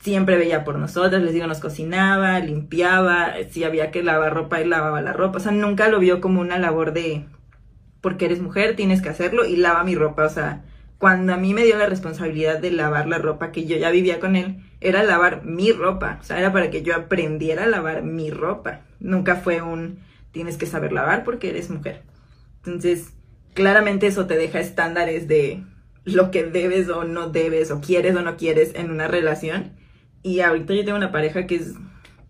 [0.00, 4.70] siempre veía por nosotros, les digo, nos cocinaba, limpiaba, si había que lavar ropa, él
[4.70, 7.24] lavaba la ropa, o sea, nunca lo vio como una labor de,
[8.00, 10.64] porque eres mujer, tienes que hacerlo y lava mi ropa, o sea,
[10.98, 14.18] cuando a mí me dio la responsabilidad de lavar la ropa, que yo ya vivía
[14.18, 18.02] con él, era lavar mi ropa, o sea, era para que yo aprendiera a lavar
[18.02, 18.80] mi ropa.
[19.00, 20.00] Nunca fue un
[20.32, 22.02] tienes que saber lavar porque eres mujer.
[22.64, 23.12] Entonces,
[23.54, 25.62] claramente eso te deja estándares de
[26.04, 29.72] lo que debes o no debes, o quieres o no quieres en una relación.
[30.22, 31.74] Y ahorita yo tengo una pareja que es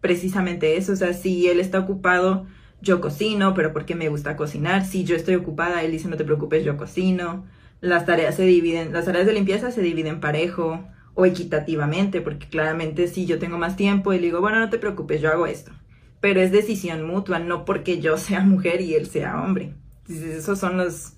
[0.01, 2.47] precisamente eso, o sea, si él está ocupado,
[2.81, 4.85] yo cocino, pero porque me gusta cocinar.
[4.85, 7.45] Si yo estoy ocupada, él dice, no te preocupes, yo cocino.
[7.81, 10.85] Las tareas se dividen, las tareas de limpieza se dividen parejo
[11.15, 15.21] o equitativamente, porque claramente si yo tengo más tiempo y digo, bueno, no te preocupes,
[15.21, 15.73] yo hago esto.
[16.21, 19.75] Pero es decisión mutua, no porque yo sea mujer y él sea hombre.
[20.09, 21.15] Esos son los,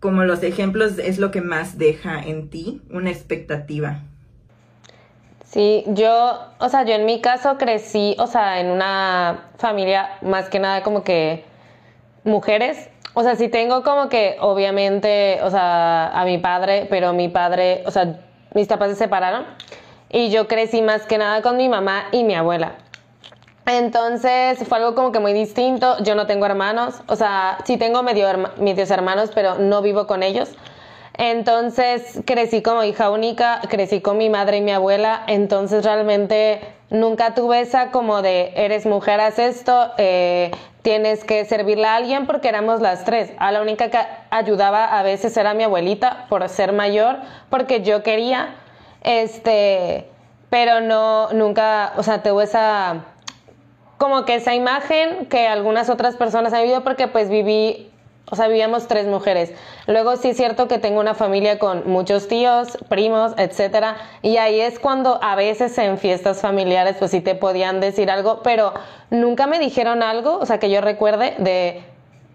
[0.00, 4.04] como los ejemplos, es lo que más deja en ti una expectativa.
[5.50, 10.50] Sí, yo, o sea, yo en mi caso crecí, o sea, en una familia más
[10.50, 11.44] que nada como que
[12.22, 12.90] mujeres.
[13.14, 17.82] O sea, sí tengo como que, obviamente, o sea, a mi padre, pero mi padre,
[17.86, 18.20] o sea,
[18.54, 19.46] mis papás se separaron
[20.10, 22.74] y yo crecí más que nada con mi mamá y mi abuela.
[23.64, 25.96] Entonces fue algo como que muy distinto.
[26.02, 28.26] Yo no tengo hermanos, o sea, sí tengo medio
[28.58, 30.50] medios hermanos, pero no vivo con ellos.
[31.18, 36.60] Entonces crecí como hija única, crecí con mi madre y mi abuela, entonces realmente
[36.90, 40.52] nunca tuve esa como de eres mujer, haz esto, eh,
[40.82, 43.32] tienes que servirle a alguien porque éramos las tres.
[43.38, 43.98] A la única que
[44.30, 47.16] ayudaba a veces era mi abuelita por ser mayor,
[47.50, 48.54] porque yo quería,
[49.02, 50.06] este,
[50.50, 53.06] pero no, nunca, o sea, tuve esa,
[53.96, 57.90] como que esa imagen que algunas otras personas han vivido porque pues viví
[58.30, 59.52] o sea, vivíamos tres mujeres.
[59.86, 64.60] Luego sí es cierto que tengo una familia con muchos tíos, primos, etcétera, y ahí
[64.60, 68.72] es cuando a veces en fiestas familiares pues sí te podían decir algo, pero
[69.10, 71.82] nunca me dijeron algo, o sea, que yo recuerde de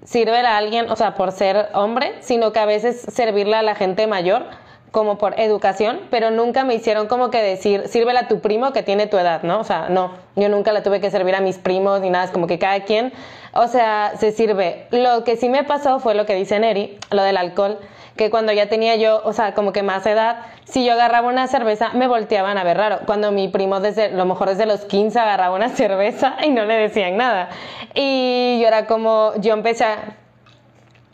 [0.03, 3.75] sirver a alguien, o sea, por ser hombre, sino que a veces servirle a la
[3.75, 4.45] gente mayor
[4.91, 8.83] como por educación, pero nunca me hicieron como que decir, sírvela a tu primo que
[8.83, 9.59] tiene tu edad, ¿no?
[9.59, 12.31] O sea, no, yo nunca la tuve que servir a mis primos ni nada, es
[12.31, 13.11] como que cada quien,
[13.53, 14.87] o sea, se sirve.
[14.91, 17.79] Lo que sí me pasó fue lo que dice Neri, lo del alcohol,
[18.15, 21.47] que cuando ya tenía yo, o sea, como que más edad, si yo agarraba una
[21.47, 22.99] cerveza, me volteaban a ver raro.
[23.05, 26.75] Cuando mi primo, desde, lo mejor desde los 15, agarraba una cerveza y no le
[26.75, 27.49] decían nada.
[27.95, 30.17] Y yo era como, yo empecé a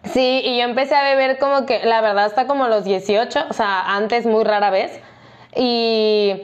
[0.05, 3.53] Sí, y yo empecé a beber como que, la verdad, hasta como los 18, o
[3.53, 4.99] sea, antes muy rara vez.
[5.55, 6.43] Y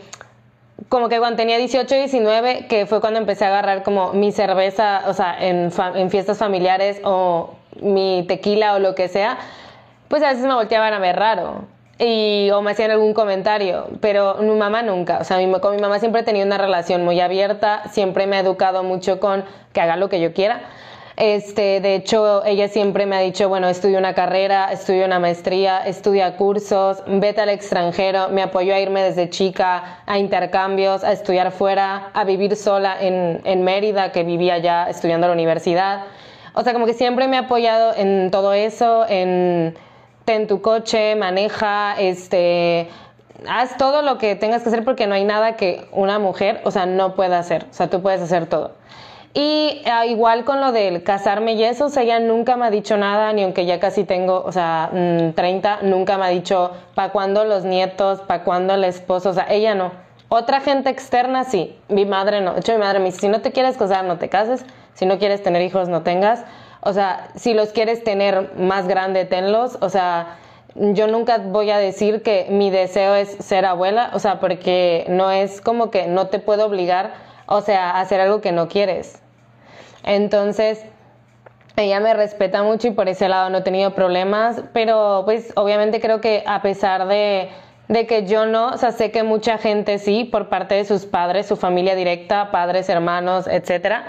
[0.90, 5.04] como que cuando tenía 18, 19, que fue cuando empecé a agarrar como mi cerveza,
[5.08, 9.38] o sea, en, en fiestas familiares o mi tequila o lo que sea,
[10.08, 11.66] pues a veces me volteaban a ver raro.
[11.98, 15.82] Y, o me hacían algún comentario, pero mi mamá nunca, o sea, mi, con mi
[15.82, 19.80] mamá siempre he tenido una relación muy abierta, siempre me ha educado mucho con que
[19.80, 20.64] haga lo que yo quiera.
[21.18, 25.80] Este, de hecho, ella siempre me ha dicho, bueno, estudia una carrera, estudia una maestría,
[25.80, 31.52] estudia cursos, vete al extranjero, me apoyó a irme desde chica a intercambios, a estudiar
[31.52, 36.04] fuera, a vivir sola en, en Mérida, que vivía ya estudiando a la universidad.
[36.54, 39.74] O sea, como que siempre me ha apoyado en todo eso, en
[40.26, 42.90] ten tu coche, maneja, este,
[43.48, 46.72] haz todo lo que tengas que hacer porque no hay nada que una mujer, o
[46.72, 47.68] sea, no pueda hacer.
[47.70, 48.72] O sea, tú puedes hacer todo.
[49.38, 52.70] Y ah, igual con lo del casarme y eso, o sea, ella nunca me ha
[52.70, 54.90] dicho nada, ni aunque ya casi tengo, o sea,
[55.36, 59.34] 30, mm, nunca me ha dicho para cuándo los nietos, para cuándo el esposo, o
[59.34, 59.92] sea, ella no.
[60.30, 62.54] Otra gente externa sí, mi madre no.
[62.54, 65.06] De hecho, mi madre me dice, si no te quieres casar, no te cases, si
[65.06, 66.46] no quieres tener hijos, no tengas.
[66.80, 69.78] O sea, si los quieres tener más grande, tenlos.
[69.82, 70.38] O sea,
[70.76, 75.30] yo nunca voy a decir que mi deseo es ser abuela, o sea, porque no
[75.30, 77.14] es como que no te puedo obligar,
[77.48, 79.22] o sea, a hacer algo que no quieres.
[80.06, 80.86] Entonces,
[81.76, 86.00] ella me respeta mucho y por ese lado no he tenido problemas, pero pues obviamente
[86.00, 87.50] creo que a pesar de,
[88.08, 91.48] que yo no, o sea, sé que mucha gente sí, por parte de sus padres,
[91.48, 94.06] su familia directa, padres, hermanos, etcétera.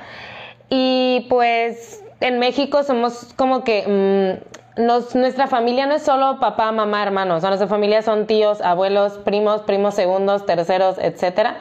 [0.68, 4.38] Y pues en México somos como que
[4.78, 4.82] mm,
[5.18, 9.94] nuestra familia no es solo papá, mamá, hermanos, nuestra familia son tíos, abuelos, primos, primos
[9.94, 11.56] segundos, terceros, etcétera.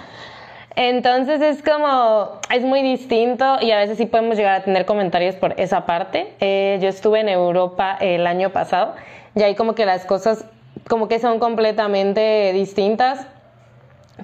[0.75, 5.35] Entonces es como, es muy distinto y a veces sí podemos llegar a tener comentarios
[5.35, 6.33] por esa parte.
[6.41, 8.93] Eh, yo estuve en Europa el año pasado
[9.35, 10.45] y ahí como que las cosas
[10.89, 13.25] como que son completamente distintas.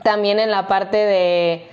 [0.04, 1.68] También en la parte de,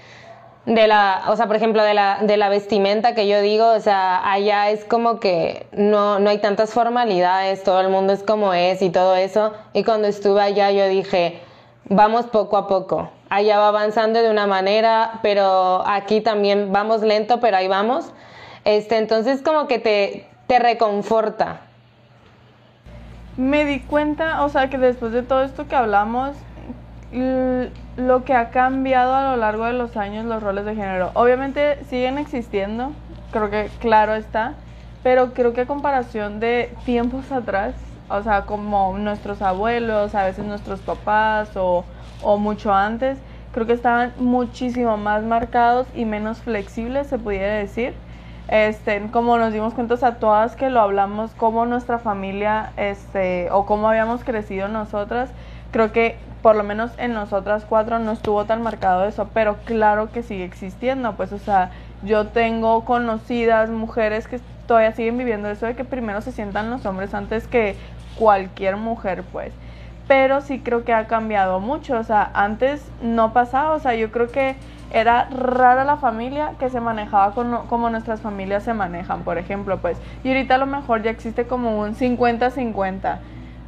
[0.66, 3.80] de la, o sea, por ejemplo, de la, de la vestimenta que yo digo, o
[3.80, 8.54] sea, allá es como que no, no hay tantas formalidades, todo el mundo es como
[8.54, 9.52] es y todo eso.
[9.72, 11.40] Y cuando estuve allá yo dije,
[11.88, 17.40] vamos poco a poco allá va avanzando de una manera, pero aquí también vamos lento,
[17.40, 18.12] pero ahí vamos.
[18.64, 21.60] Este, entonces como que te, te reconforta.
[23.36, 26.36] Me di cuenta, o sea, que después de todo esto que hablamos,
[27.96, 31.10] lo que ha cambiado a lo largo de los años los roles de género.
[31.14, 32.92] Obviamente siguen existiendo,
[33.30, 34.54] creo que claro está,
[35.02, 37.74] pero creo que a comparación de tiempos atrás,
[38.08, 41.84] o sea, como nuestros abuelos, a veces nuestros papás o,
[42.22, 43.18] o mucho antes,
[43.52, 47.94] creo que estaban muchísimo más marcados y menos flexibles, se pudiera decir.
[48.48, 53.66] Este, como nos dimos cuenta a todas que lo hablamos, como nuestra familia, este, o
[53.66, 55.30] cómo habíamos crecido nosotras,
[55.70, 60.12] creo que por lo menos en nosotras cuatro no estuvo tan marcado eso, pero claro
[60.12, 65.66] que sigue existiendo, pues, o sea, yo tengo conocidas mujeres que todavía siguen viviendo eso
[65.66, 67.76] de que primero se sientan los hombres antes que
[68.18, 69.52] cualquier mujer, pues.
[70.06, 74.10] Pero sí creo que ha cambiado mucho, o sea, antes no pasaba, o sea, yo
[74.10, 74.56] creo que
[74.90, 79.98] era rara la familia que se manejaba como nuestras familias se manejan, por ejemplo, pues.
[80.24, 83.18] Y ahorita a lo mejor ya existe como un 50-50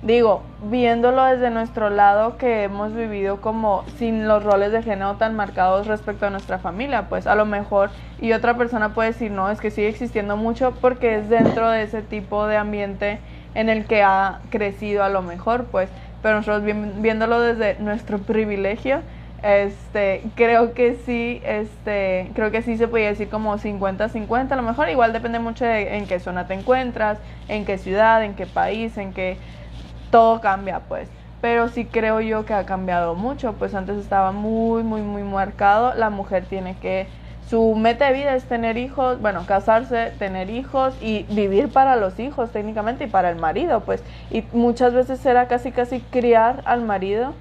[0.02, 5.36] digo, viéndolo desde nuestro lado que hemos vivido como sin los roles de género tan
[5.36, 7.90] marcados respecto a nuestra familia, pues a lo mejor
[8.20, 11.82] y otra persona puede decir, no, es que sigue existiendo mucho porque es dentro de
[11.82, 13.18] ese tipo de ambiente
[13.54, 15.90] en el que ha crecido a lo mejor, pues,
[16.22, 19.02] pero nosotros viéndolo desde nuestro privilegio,
[19.42, 24.62] este, creo que sí, este, creo que sí se podría decir como 50-50, a lo
[24.62, 28.46] mejor igual depende mucho de en qué zona te encuentras, en qué ciudad, en qué
[28.46, 29.38] país, en qué
[30.10, 31.08] todo cambia, pues.
[31.40, 35.94] Pero sí creo yo que ha cambiado mucho, pues antes estaba muy, muy, muy marcado.
[35.94, 37.08] La mujer tiene que,
[37.50, 42.20] su meta de vida es tener hijos, bueno, casarse, tener hijos y vivir para los
[42.20, 44.04] hijos técnicamente y para el marido, pues.
[44.30, 47.34] Y muchas veces era casi, casi criar al marido.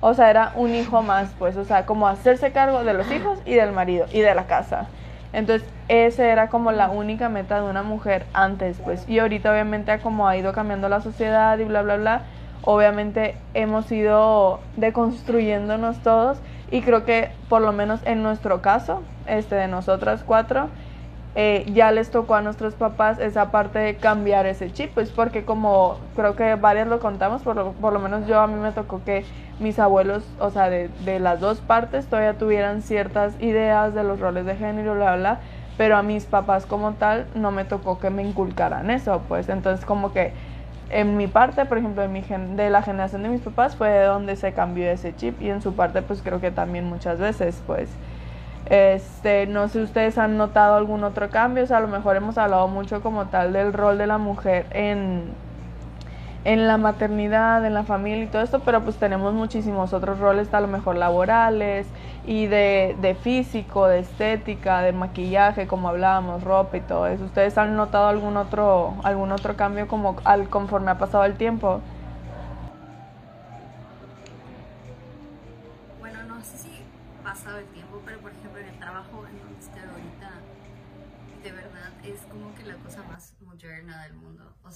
[0.00, 3.38] O sea, era un hijo más, pues, o sea, como hacerse cargo de los hijos
[3.44, 4.88] y del marido y de la casa.
[5.34, 9.06] Entonces, esa era como la única meta de una mujer antes, pues.
[9.10, 12.22] Y ahorita obviamente como ha ido cambiando la sociedad y bla, bla, bla,
[12.62, 16.38] obviamente hemos ido deconstruyéndonos todos
[16.70, 20.72] y creo que por lo menos en nuestro caso, este de nosotras cuatro,
[21.34, 25.44] eh, ya les tocó a nuestros papás esa parte de cambiar ese chip, pues porque
[25.44, 28.72] como creo que varias lo contamos, por lo, por lo menos yo a mí me
[28.72, 33.94] tocó que mis abuelos, o sea, de, de las dos partes todavía tuvieran ciertas ideas
[33.94, 35.40] de los roles de género, bla, bla,
[35.76, 39.48] pero a mis papás como tal no me tocó que me inculcaran eso, pues.
[39.48, 40.34] Entonces como que
[40.90, 42.22] en mi parte, por ejemplo, mi
[42.56, 45.74] de la generación de mis papás fue donde se cambió ese chip y en su
[45.74, 47.88] parte pues creo que también muchas veces pues
[48.66, 52.38] este, no sé ustedes han notado algún otro cambio, o sea, a lo mejor hemos
[52.38, 55.32] hablado mucho como tal del rol de la mujer en,
[56.44, 60.52] en la maternidad, en la familia y todo esto, pero pues tenemos muchísimos otros roles,
[60.54, 61.86] a lo mejor laborales
[62.26, 67.24] y de, de físico, de estética, de maquillaje, como hablábamos, ropa y todo eso.
[67.24, 71.80] ¿Ustedes han notado algún otro, algún otro cambio como al, conforme ha pasado el tiempo?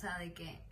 [0.05, 0.64] sea, de que eh, moderna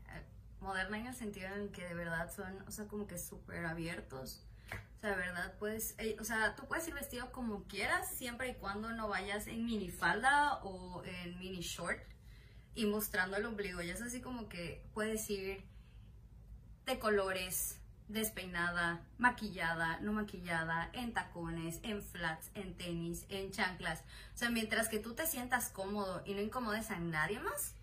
[0.94, 4.44] en el sentido en que de verdad son, o sea, como que súper abiertos.
[4.70, 8.54] O sea, de verdad, pues, o sea, tú puedes ir vestido como quieras, siempre y
[8.54, 12.00] cuando no vayas en minifalda o en mini short
[12.74, 13.82] y mostrando el ombligo.
[13.82, 15.64] Ya es así como que puedes ir
[16.86, 24.00] de colores, despeinada, maquillada, no maquillada, en tacones, en flats, en tenis, en chanclas.
[24.34, 27.74] O sea, mientras que tú te sientas cómodo y no incomodes a nadie más,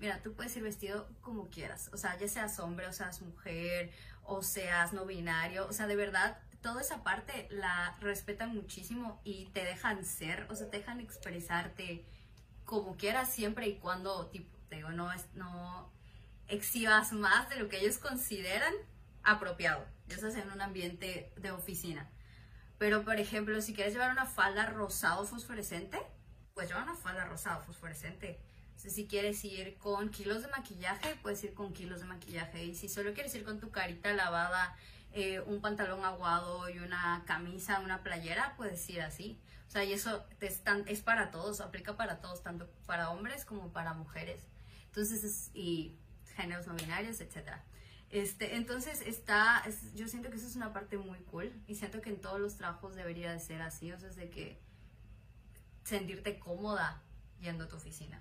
[0.00, 3.92] mira, tú puedes ir vestido como quieras, o sea, ya seas hombre o seas mujer
[4.24, 9.46] o seas no binario, o sea, de verdad, toda esa parte la respetan muchísimo y
[9.46, 12.06] te dejan ser, o sea, te dejan expresarte
[12.64, 15.92] como quieras siempre y cuando, tipo, te digo, no, no
[16.48, 18.72] exhibas más de lo que ellos consideran
[19.22, 22.08] apropiado, ya estás en un ambiente de oficina.
[22.78, 26.00] Pero, por ejemplo, si quieres llevar una falda rosado fosforescente,
[26.54, 28.40] pues lleva una falda rosado fosforescente
[28.88, 32.64] si quieres ir con kilos de maquillaje, puedes ir con kilos de maquillaje.
[32.64, 34.74] Y si solo quieres ir con tu carita lavada,
[35.12, 39.38] eh, un pantalón aguado y una camisa, una playera, puedes ir así.
[39.68, 43.72] O sea, y eso es, es para todos, aplica para todos, tanto para hombres como
[43.72, 44.40] para mujeres.
[44.86, 45.96] Entonces, y
[46.36, 47.58] géneros no binarios, etc.
[48.10, 49.62] Este, entonces, está,
[49.94, 52.56] yo siento que eso es una parte muy cool y siento que en todos los
[52.56, 54.58] trabajos debería de ser así, o sea, es de que
[55.84, 57.02] sentirte cómoda
[57.40, 58.20] yendo a tu oficina.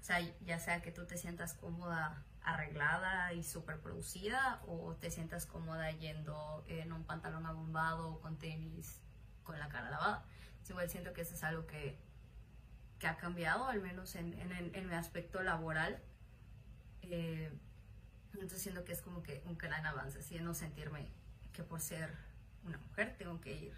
[0.00, 5.10] O sea, ya sea que tú te sientas cómoda arreglada y súper producida o te
[5.10, 9.00] sientas cómoda yendo en un pantalón abombado con tenis
[9.42, 10.24] con la cara lavada.
[10.68, 11.98] Igual siento que eso es algo que,
[13.00, 16.00] que ha cambiado, al menos en, en, mi aspecto laboral.
[17.02, 17.52] Eh,
[18.34, 21.10] entonces siento que es como que un gran avance, así de no sentirme
[21.52, 22.14] que por ser
[22.64, 23.74] una mujer, tengo que ir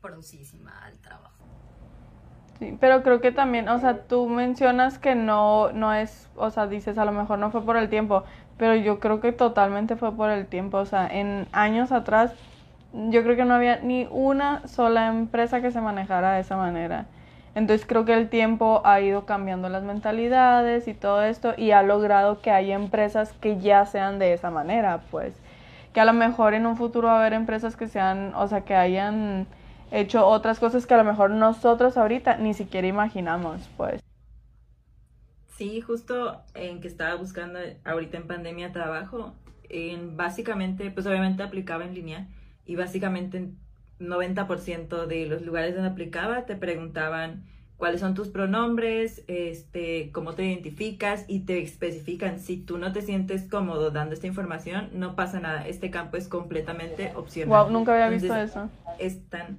[0.00, 1.46] producidísima al trabajo.
[2.62, 6.68] Sí, pero creo que también, o sea, tú mencionas que no, no es, o sea,
[6.68, 8.22] dices a lo mejor no fue por el tiempo,
[8.56, 12.32] pero yo creo que totalmente fue por el tiempo, o sea, en años atrás
[13.10, 17.06] yo creo que no había ni una sola empresa que se manejara de esa manera.
[17.56, 21.82] Entonces creo que el tiempo ha ido cambiando las mentalidades y todo esto y ha
[21.82, 25.34] logrado que haya empresas que ya sean de esa manera, pues
[25.92, 28.60] que a lo mejor en un futuro va a haber empresas que sean, o sea,
[28.62, 29.48] que hayan
[29.92, 34.00] hecho otras cosas que a lo mejor nosotros ahorita ni siquiera imaginamos, pues.
[35.56, 39.34] Sí, justo en que estaba buscando ahorita en pandemia trabajo,
[39.68, 42.28] en básicamente, pues obviamente aplicaba en línea
[42.64, 43.50] y básicamente
[44.00, 47.44] 90% de los lugares donde aplicaba te preguntaban
[47.76, 53.02] cuáles son tus pronombres, este, cómo te identificas y te especifican si tú no te
[53.02, 55.66] sientes cómodo dando esta información, no pasa nada.
[55.66, 57.64] Este campo es completamente opcional.
[57.64, 58.70] Wow, nunca había visto eso.
[59.00, 59.58] Están,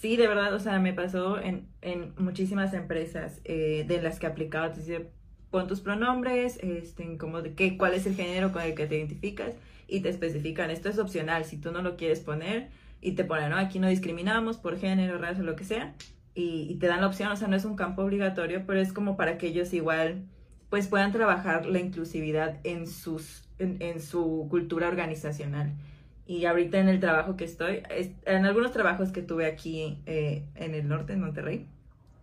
[0.00, 4.26] sí, de verdad, o sea, me pasó en, en muchísimas empresas eh, de las que
[4.26, 5.10] aplicaba, te dice,
[5.50, 8.96] pon tus pronombres, este, como de qué, cuál es el género con el que te
[8.96, 9.54] identificas
[9.86, 12.68] y te especifican, esto es opcional, si tú no lo quieres poner
[13.00, 15.94] y te ponen, no, aquí no discriminamos por género, raza, lo que sea,
[16.34, 19.16] y, te dan la opción, o sea, no es un campo obligatorio, pero es como
[19.16, 20.24] para que ellos igual
[20.70, 25.72] pues puedan trabajar la inclusividad en, sus, en, su cultura organizacional.
[26.28, 27.82] Y ahorita en el trabajo que estoy,
[28.26, 31.66] en algunos trabajos que tuve aquí eh, en el norte, en Monterrey,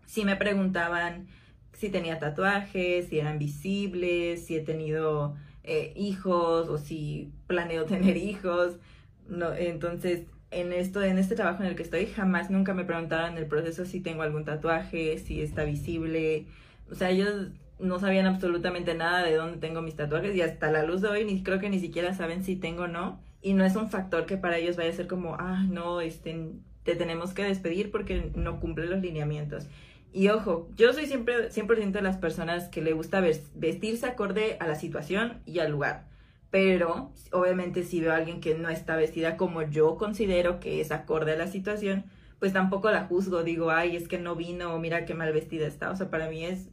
[0.05, 1.25] sí me preguntaban
[1.73, 8.15] si tenía tatuajes, si eran visibles, si he tenido eh, hijos o si planeo tener
[8.15, 8.75] hijos.
[9.27, 13.31] No, entonces, en esto, en este trabajo en el que estoy, jamás nunca me preguntaron
[13.31, 16.45] en el proceso si tengo algún tatuaje, si está visible.
[16.91, 17.47] O sea, ellos
[17.79, 21.25] no sabían absolutamente nada de dónde tengo mis tatuajes y hasta la luz de hoy
[21.25, 23.24] ni creo que ni siquiera saben si tengo o no.
[23.45, 26.53] Y no es un factor que para ellos vaya a ser como, ah, no, este,
[26.81, 29.67] te tenemos que despedir porque no cumple los lineamientos.
[30.11, 34.65] Y ojo, yo soy siempre 100% de las personas que le gusta vestirse acorde a
[34.65, 36.07] la situación y al lugar.
[36.49, 40.91] Pero obviamente si veo a alguien que no está vestida como yo considero que es
[40.91, 42.05] acorde a la situación,
[42.39, 43.43] pues tampoco la juzgo.
[43.43, 45.91] Digo, ay, es que no vino, mira qué mal vestida está.
[45.91, 46.69] O sea, para mí es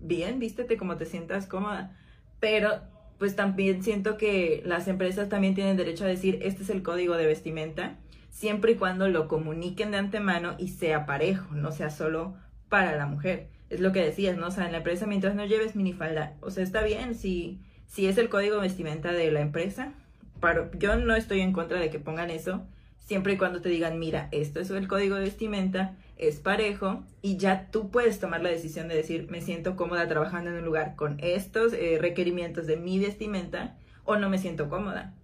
[0.00, 1.96] bien, vístete como te sientas cómoda.
[2.40, 2.80] Pero
[3.18, 7.16] pues también siento que las empresas también tienen derecho a decir, este es el código
[7.16, 7.96] de vestimenta,
[8.30, 12.34] siempre y cuando lo comuniquen de antemano y sea parejo, no sea solo
[12.68, 13.48] para la mujer.
[13.70, 14.48] Es lo que decías, ¿no?
[14.48, 18.06] O sea, en la empresa mientras no lleves minifalda, o sea, está bien si, si
[18.06, 19.94] es el código vestimenta de la empresa.
[20.40, 22.66] Pero yo no estoy en contra de que pongan eso,
[23.06, 27.36] siempre y cuando te digan, mira, esto es el código de vestimenta, es parejo, y
[27.36, 30.96] ya tú puedes tomar la decisión de decir, me siento cómoda trabajando en un lugar
[30.96, 35.14] con estos eh, requerimientos de mi vestimenta, o no me siento cómoda,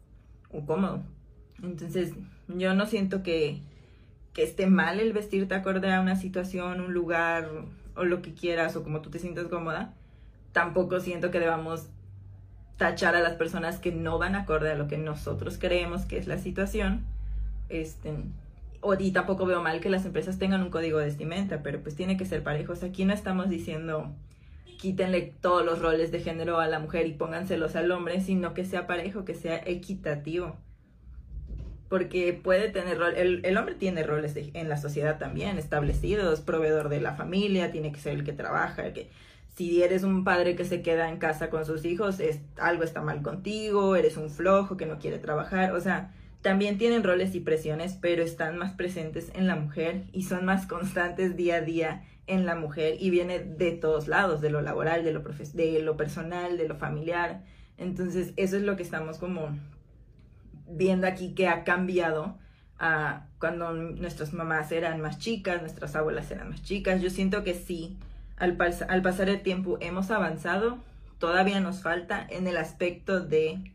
[0.51, 1.03] o cómodo.
[1.63, 2.13] Entonces,
[2.49, 3.61] yo no siento que,
[4.33, 7.49] que esté mal el vestirte acorde a una situación, un lugar
[7.95, 9.93] o lo que quieras o como tú te sientas cómoda,
[10.53, 11.89] tampoco siento que debamos
[12.77, 16.27] tachar a las personas que no van acorde a lo que nosotros creemos que es
[16.27, 17.05] la situación.
[17.73, 18.15] Este,
[18.99, 22.17] y tampoco veo mal que las empresas tengan un código de vestimenta, pero pues tiene
[22.17, 22.83] que ser parejos.
[22.83, 24.13] Aquí no estamos diciendo
[24.79, 28.65] quítenle todos los roles de género a la mujer y pónganselos al hombre, sino que
[28.65, 30.57] sea parejo, que sea equitativo
[31.93, 36.89] porque puede tener rol, el, el hombre tiene roles en la sociedad también establecidos, proveedor
[36.89, 39.11] de la familia, tiene que ser el que trabaja, que
[39.57, 43.03] si eres un padre que se queda en casa con sus hijos, es, algo está
[43.03, 47.41] mal contigo, eres un flojo que no quiere trabajar, o sea, también tienen roles y
[47.41, 52.05] presiones, pero están más presentes en la mujer y son más constantes día a día
[52.27, 55.97] en la mujer y viene de todos lados, de lo laboral, de lo, de lo
[55.97, 57.45] personal, de lo familiar.
[57.79, 59.57] Entonces, eso es lo que estamos como
[60.67, 62.39] viendo aquí que ha cambiado
[62.79, 67.01] a cuando nuestras mamás eran más chicas, nuestras abuelas eran más chicas.
[67.01, 67.99] Yo siento que sí,
[68.37, 70.79] al, al pasar el tiempo hemos avanzado,
[71.19, 73.72] todavía nos falta en el aspecto de,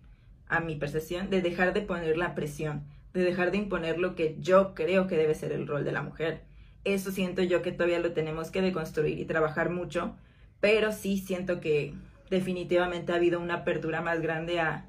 [0.50, 4.38] a mi percepción, de dejar de poner la presión, de dejar de imponer lo que
[4.40, 6.44] yo creo que debe ser el rol de la mujer.
[6.84, 10.16] Eso siento yo que todavía lo tenemos que deconstruir y trabajar mucho,
[10.60, 11.94] pero sí siento que
[12.30, 14.86] definitivamente ha habido una apertura más grande a,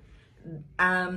[0.77, 1.11] a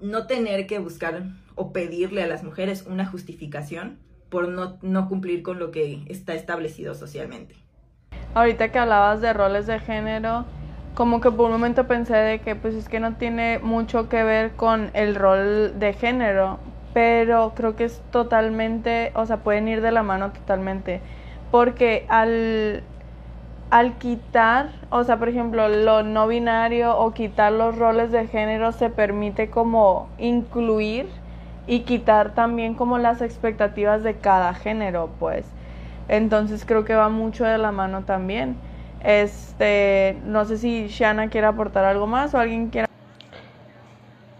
[0.00, 1.24] no tener que buscar
[1.54, 6.34] o pedirle a las mujeres una justificación por no, no cumplir con lo que está
[6.34, 7.54] establecido socialmente.
[8.34, 10.44] Ahorita que hablabas de roles de género,
[10.94, 14.22] como que por un momento pensé de que pues es que no tiene mucho que
[14.24, 16.60] ver con el rol de género,
[16.92, 21.02] pero creo que es totalmente, o sea, pueden ir de la mano totalmente,
[21.50, 22.84] porque al
[23.70, 28.70] al quitar, o sea, por ejemplo, lo no binario o quitar los roles de género
[28.72, 31.08] se permite como incluir
[31.66, 35.56] y quitar también como las expectativas de cada género, pues.
[36.08, 38.56] Entonces creo que va mucho de la mano también.
[39.04, 42.88] Este, no sé si Shana quiere aportar algo más o alguien quiera.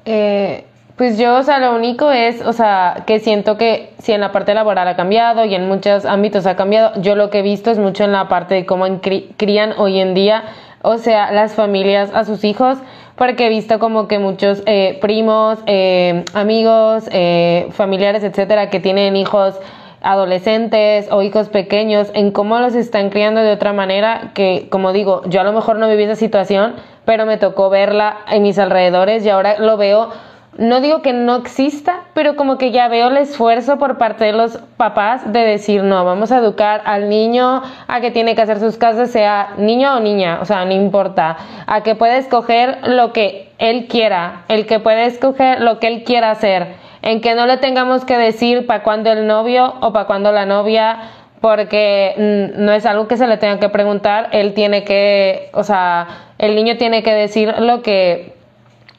[0.07, 0.65] Eh,
[0.97, 4.31] pues yo, o sea, lo único es, o sea, que siento que si en la
[4.31, 7.73] parte laboral ha cambiado y en muchos ámbitos ha cambiado, yo lo que he visto
[7.73, 10.45] es mucho en la parte de cómo crían hoy en día,
[10.83, 12.79] o sea, las familias a sus hijos,
[13.17, 19.17] porque he visto como que muchos eh, primos, eh, amigos, eh, familiares, etcétera, que tienen
[19.17, 19.59] hijos
[20.05, 25.23] adolescentes o hijos pequeños, en cómo los están criando de otra manera, que como digo,
[25.27, 26.75] yo a lo mejor no viví esa situación,
[27.05, 30.11] pero me tocó verla en mis alrededores y ahora lo veo
[30.57, 34.33] no digo que no exista, pero como que ya veo el esfuerzo por parte de
[34.33, 38.61] los papás de decir, no, vamos a educar al niño a que tiene que hacer
[38.61, 41.37] sus casas, sea niño o niña, o sea, no importa,
[41.67, 46.05] a que puede escoger lo que él quiera, el que puede escoger lo que él
[46.05, 50.07] quiera hacer, en que no le tengamos que decir para cuándo el novio o para
[50.07, 51.11] cuándo la novia,
[51.43, 55.65] porque mm, no es algo que se le tenga que preguntar, él tiene que, o
[55.65, 58.33] sea, el niño tiene que decir lo que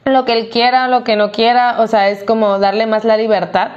[0.04, 3.16] lo que él quiera, lo que no quiera, o sea, es como darle más la
[3.16, 3.70] libertad.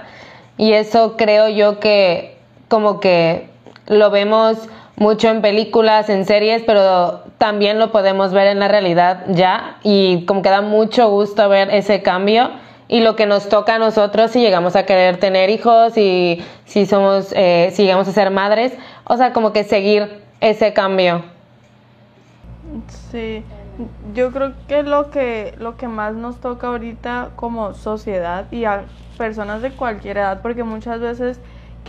[0.60, 3.50] Y eso creo yo que como que
[3.88, 4.60] lo vemos
[4.96, 9.78] mucho en películas, en series, pero también lo podemos ver en la realidad ya.
[9.82, 12.52] Y como que da mucho gusto ver ese cambio
[12.90, 16.88] y lo que nos toca a nosotros si llegamos a querer tener hijos y si
[16.88, 18.74] somos, eh, si llegamos a ser madres,
[19.06, 21.24] o sea, como que seguir ese cambio.
[23.12, 23.44] Sí.
[24.14, 28.84] Yo creo que lo que lo que más nos toca ahorita como sociedad y a
[29.18, 31.40] personas de cualquier edad, porque muchas veces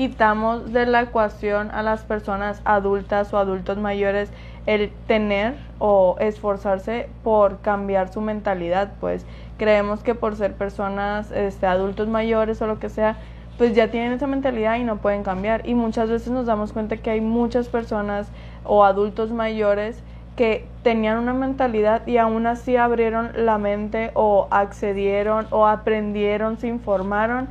[0.00, 4.32] quitamos de la ecuación a las personas adultas o adultos mayores
[4.64, 9.26] el tener o esforzarse por cambiar su mentalidad, pues
[9.58, 13.18] creemos que por ser personas este, adultos mayores o lo que sea,
[13.58, 15.68] pues ya tienen esa mentalidad y no pueden cambiar.
[15.68, 18.32] Y muchas veces nos damos cuenta que hay muchas personas
[18.64, 20.02] o adultos mayores
[20.34, 26.68] que tenían una mentalidad y aún así abrieron la mente o accedieron o aprendieron, se
[26.68, 27.48] informaron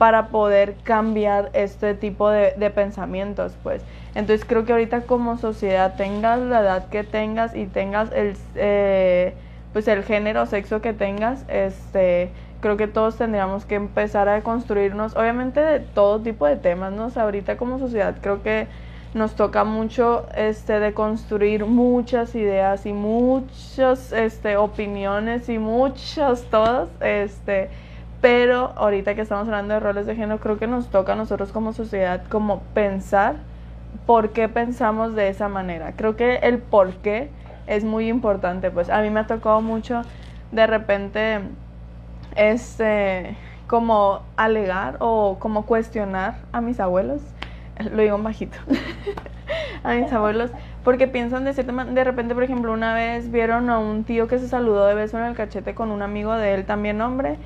[0.00, 3.82] para poder cambiar este tipo de, pensamientos, pues.
[4.14, 9.34] Entonces creo que ahorita como sociedad tengas la edad que tengas y tengas el, eh,
[9.74, 12.30] pues el género o sexo que tengas, este,
[12.62, 17.10] creo que todos tendríamos que empezar a construirnos, obviamente de todo tipo de temas, ¿no?
[17.14, 18.68] ahorita como sociedad creo que
[19.12, 26.88] nos toca mucho este de construir muchas ideas y muchas este opiniones y muchas todas
[27.02, 27.68] este
[28.20, 31.52] pero ahorita que estamos hablando de roles de género creo que nos toca a nosotros
[31.52, 33.36] como sociedad como pensar
[34.06, 35.92] por qué pensamos de esa manera.
[35.96, 37.30] Creo que el por qué
[37.66, 38.90] es muy importante pues.
[38.90, 40.02] A mí me ha tocado mucho
[40.52, 41.40] de repente
[42.36, 47.22] este como alegar o como cuestionar a mis abuelos.
[47.92, 48.58] Lo digo bajito,
[49.84, 50.50] a mis abuelos,
[50.84, 54.28] porque piensan de cierta manera, de repente, por ejemplo, una vez vieron a un tío
[54.28, 57.38] que se saludó de beso en el cachete con un amigo de él, también hombre,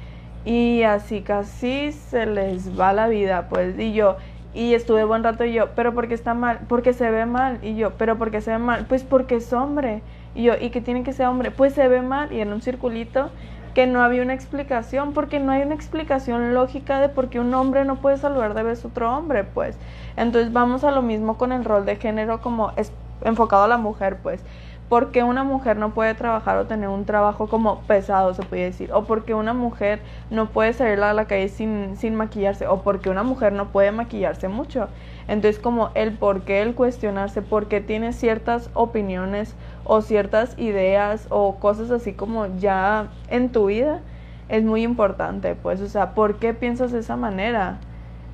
[0.45, 4.17] y así casi se les va la vida, pues, y yo,
[4.53, 7.77] y estuve buen rato y yo, pero porque está mal, porque se ve mal, y
[7.77, 10.03] yo, pero porque se ve mal, pues porque es hombre,
[10.35, 11.51] y yo, ¿y que tiene que ser hombre?
[11.51, 13.31] Pues se ve mal, y en un circulito,
[13.75, 17.53] que no había una explicación, porque no hay una explicación lógica de por qué un
[17.55, 19.77] hombre no puede saludar de beso a otro hombre, pues.
[20.17, 22.93] Entonces vamos a lo mismo con el rol de género como es
[23.25, 24.45] enfocado a la mujer, pues.
[24.89, 28.65] ¿Por qué una mujer no puede trabajar o tener un trabajo como pesado, se puede
[28.65, 28.93] decir?
[28.93, 32.67] ¿O por qué una mujer no puede salir a la calle sin, sin maquillarse?
[32.67, 34.89] ¿O por qué una mujer no puede maquillarse mucho?
[35.27, 41.27] Entonces como el por qué, el cuestionarse, por qué tiene ciertas opiniones o ciertas ideas
[41.31, 44.03] o cosas así como ya en tu vida,
[44.49, 47.81] es muy importante, pues, o sea, ¿por qué piensas de esa manera?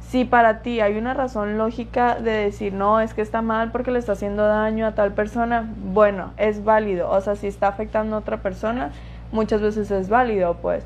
[0.01, 3.91] Si para ti hay una razón lógica de decir, no, es que está mal porque
[3.91, 7.11] le está haciendo daño a tal persona, bueno, es válido.
[7.11, 8.91] O sea, si está afectando a otra persona,
[9.31, 10.85] muchas veces es válido, pues.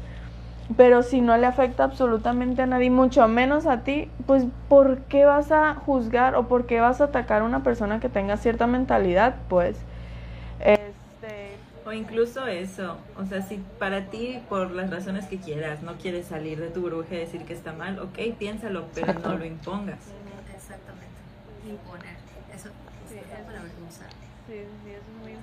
[0.76, 5.24] Pero si no le afecta absolutamente a nadie, mucho menos a ti, pues ¿por qué
[5.26, 8.66] vas a juzgar o por qué vas a atacar a una persona que tenga cierta
[8.66, 9.34] mentalidad?
[9.48, 9.76] Pues
[11.86, 16.26] o incluso eso, o sea, si para ti, por las razones que quieras, no quieres
[16.26, 19.98] salir de tu burbuja y decir que está mal, ok, piénsalo, pero no lo impongas.
[20.54, 21.06] Exactamente,
[21.68, 22.16] imponer.
[22.54, 22.70] Eso,
[23.08, 23.16] sí,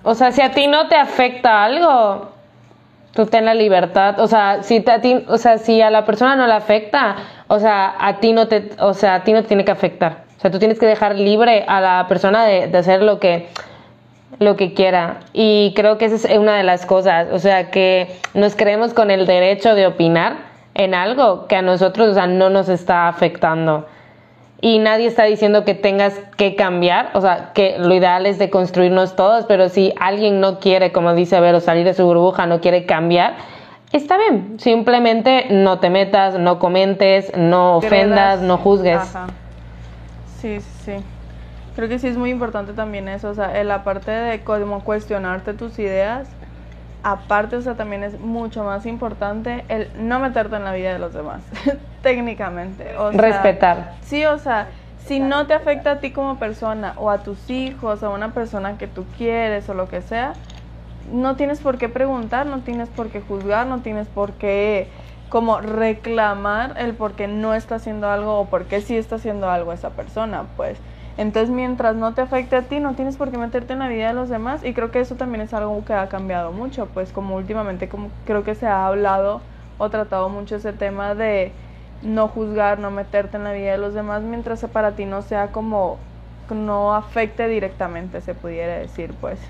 [0.03, 2.31] o sea, si a ti no te afecta algo,
[3.13, 4.19] tú ten la libertad.
[4.19, 7.59] O sea, si a ti, o sea, si a la persona no le afecta, o
[7.59, 10.23] sea, a ti no te, o sea, a ti no te tiene que afectar.
[10.37, 13.49] O sea, tú tienes que dejar libre a la persona de, de hacer lo que
[14.41, 15.19] lo que quiera.
[15.33, 19.11] Y creo que esa es una de las cosas, o sea, que nos creemos con
[19.11, 20.37] el derecho de opinar
[20.73, 23.85] en algo que a nosotros, o sea, no nos está afectando.
[24.59, 28.49] Y nadie está diciendo que tengas que cambiar, o sea, que lo ideal es de
[28.49, 32.61] construirnos todos, pero si alguien no quiere, como dice Vero, salir de su burbuja, no
[32.61, 33.35] quiere cambiar,
[33.91, 39.01] está bien, simplemente no te metas, no comentes, no ofendas, no juzgues.
[40.39, 40.93] Sí, sí.
[41.75, 44.83] Creo que sí es muy importante también eso, o sea, en la parte de como
[44.83, 46.27] cuestionarte tus ideas,
[47.03, 50.99] aparte, o sea, también es mucho más importante el no meterte en la vida de
[50.99, 51.41] los demás,
[52.01, 52.95] técnicamente.
[52.97, 53.93] O Respetar.
[54.01, 54.67] Sí, o sea,
[55.05, 58.33] si no te afecta a ti como persona o a tus hijos o a una
[58.33, 60.33] persona que tú quieres o lo que sea,
[61.11, 64.87] no tienes por qué preguntar, no tienes por qué juzgar, no tienes por qué
[65.29, 69.49] como reclamar el por qué no está haciendo algo o por qué sí está haciendo
[69.49, 70.77] algo esa persona, pues.
[71.17, 74.07] Entonces, mientras no te afecte a ti, no tienes por qué meterte en la vida
[74.07, 77.11] de los demás y creo que eso también es algo que ha cambiado mucho, pues
[77.13, 79.47] como últimamente como creo que se ha hablado
[79.77, 81.57] o tratado mucho ese tema de
[82.01, 85.51] no juzgar, no meterte en la vida de los demás mientras para ti no sea
[85.51, 86.09] como
[86.49, 89.41] no afecte directamente, se pudiera decir, pues.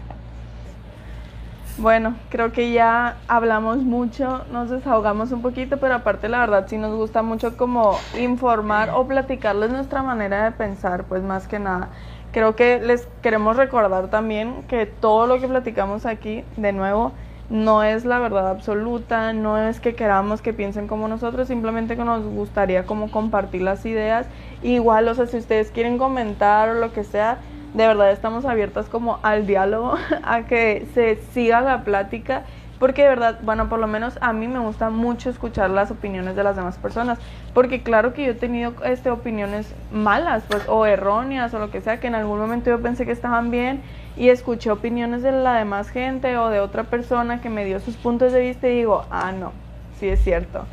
[1.78, 6.78] Bueno, creo que ya hablamos mucho, nos desahogamos un poquito, pero aparte la verdad sí
[6.78, 11.90] nos gusta mucho como informar o platicarles nuestra manera de pensar, pues más que nada.
[12.34, 17.14] Creo que les queremos recordar también que todo lo que platicamos aquí, de nuevo,
[17.50, 22.06] no es la verdad absoluta, no es que queramos que piensen como nosotros, simplemente que
[22.06, 24.28] nos gustaría como compartir las ideas.
[24.62, 27.40] Igual, o sea, si ustedes quieren comentar o lo que sea,
[27.74, 32.44] de verdad estamos abiertas como al diálogo, a que se siga la plática,
[32.80, 36.36] porque de verdad, bueno, por lo menos a mí me gusta mucho escuchar las opiniones
[36.36, 37.20] de las demás personas,
[37.54, 41.82] porque claro que yo he tenido este opiniones malas, pues o erróneas o lo que
[41.82, 43.82] sea, que en algún momento yo pensé que estaban bien
[44.18, 47.96] y escuché opiniones de la demás gente o de otra persona que me dio sus
[47.98, 49.52] puntos de vista y digo, "Ah, no,
[50.00, 50.66] sí es cierto."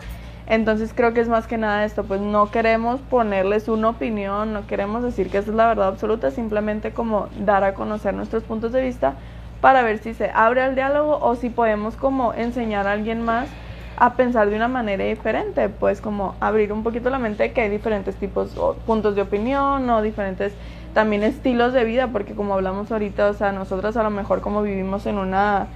[0.49, 4.66] Entonces creo que es más que nada esto, pues no queremos ponerles una opinión, no
[4.66, 8.73] queremos decir que esa es la verdad absoluta, simplemente como dar a conocer nuestros puntos
[8.73, 9.12] de vista
[9.61, 13.51] para ver si se abre el diálogo o si podemos como enseñar a alguien más
[13.99, 17.69] a pensar de una manera diferente, pues como abrir un poquito la mente que hay
[17.69, 20.55] diferentes tipos o puntos de opinión o diferentes
[20.95, 24.62] también estilos de vida, porque como hablamos ahorita, o sea, nosotras a lo mejor como
[24.62, 25.66] vivimos en una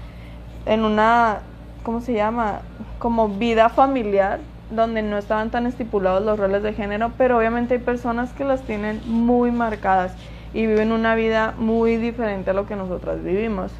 [0.65, 1.41] en una
[1.83, 2.61] ¿cómo se llama?
[2.99, 4.39] como vida familiar,
[4.75, 8.63] donde no estaban tan estipulados los roles de género, pero obviamente hay personas que las
[8.63, 10.15] tienen muy marcadas
[10.55, 13.73] y viven una vida muy diferente a lo que nosotras vivimos.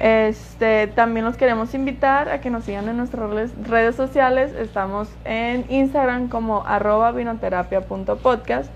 [0.00, 3.30] Este, también los queremos invitar a que nos sigan en nuestras
[3.68, 4.52] redes sociales.
[4.54, 8.70] Estamos en Instagram como arroba vinoterapia.podcast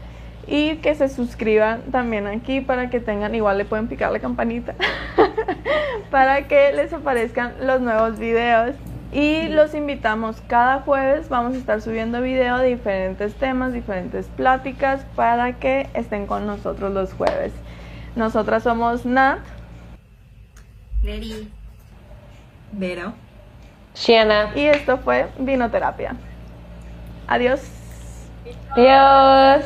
[0.46, 4.74] y que se suscriban también aquí para que tengan, igual le pueden picar la campanita,
[6.10, 8.76] para que les aparezcan los nuevos videos.
[9.14, 15.06] Y los invitamos cada jueves, vamos a estar subiendo video de diferentes temas, diferentes pláticas
[15.14, 17.52] para que estén con nosotros los jueves.
[18.16, 19.38] Nosotras somos Nat,
[21.04, 21.48] Neri,
[22.72, 23.12] Vero,
[23.94, 24.50] Shiana.
[24.56, 26.16] Y esto fue Vinoterapia.
[27.28, 27.62] Adiós.
[28.70, 29.64] Adiós.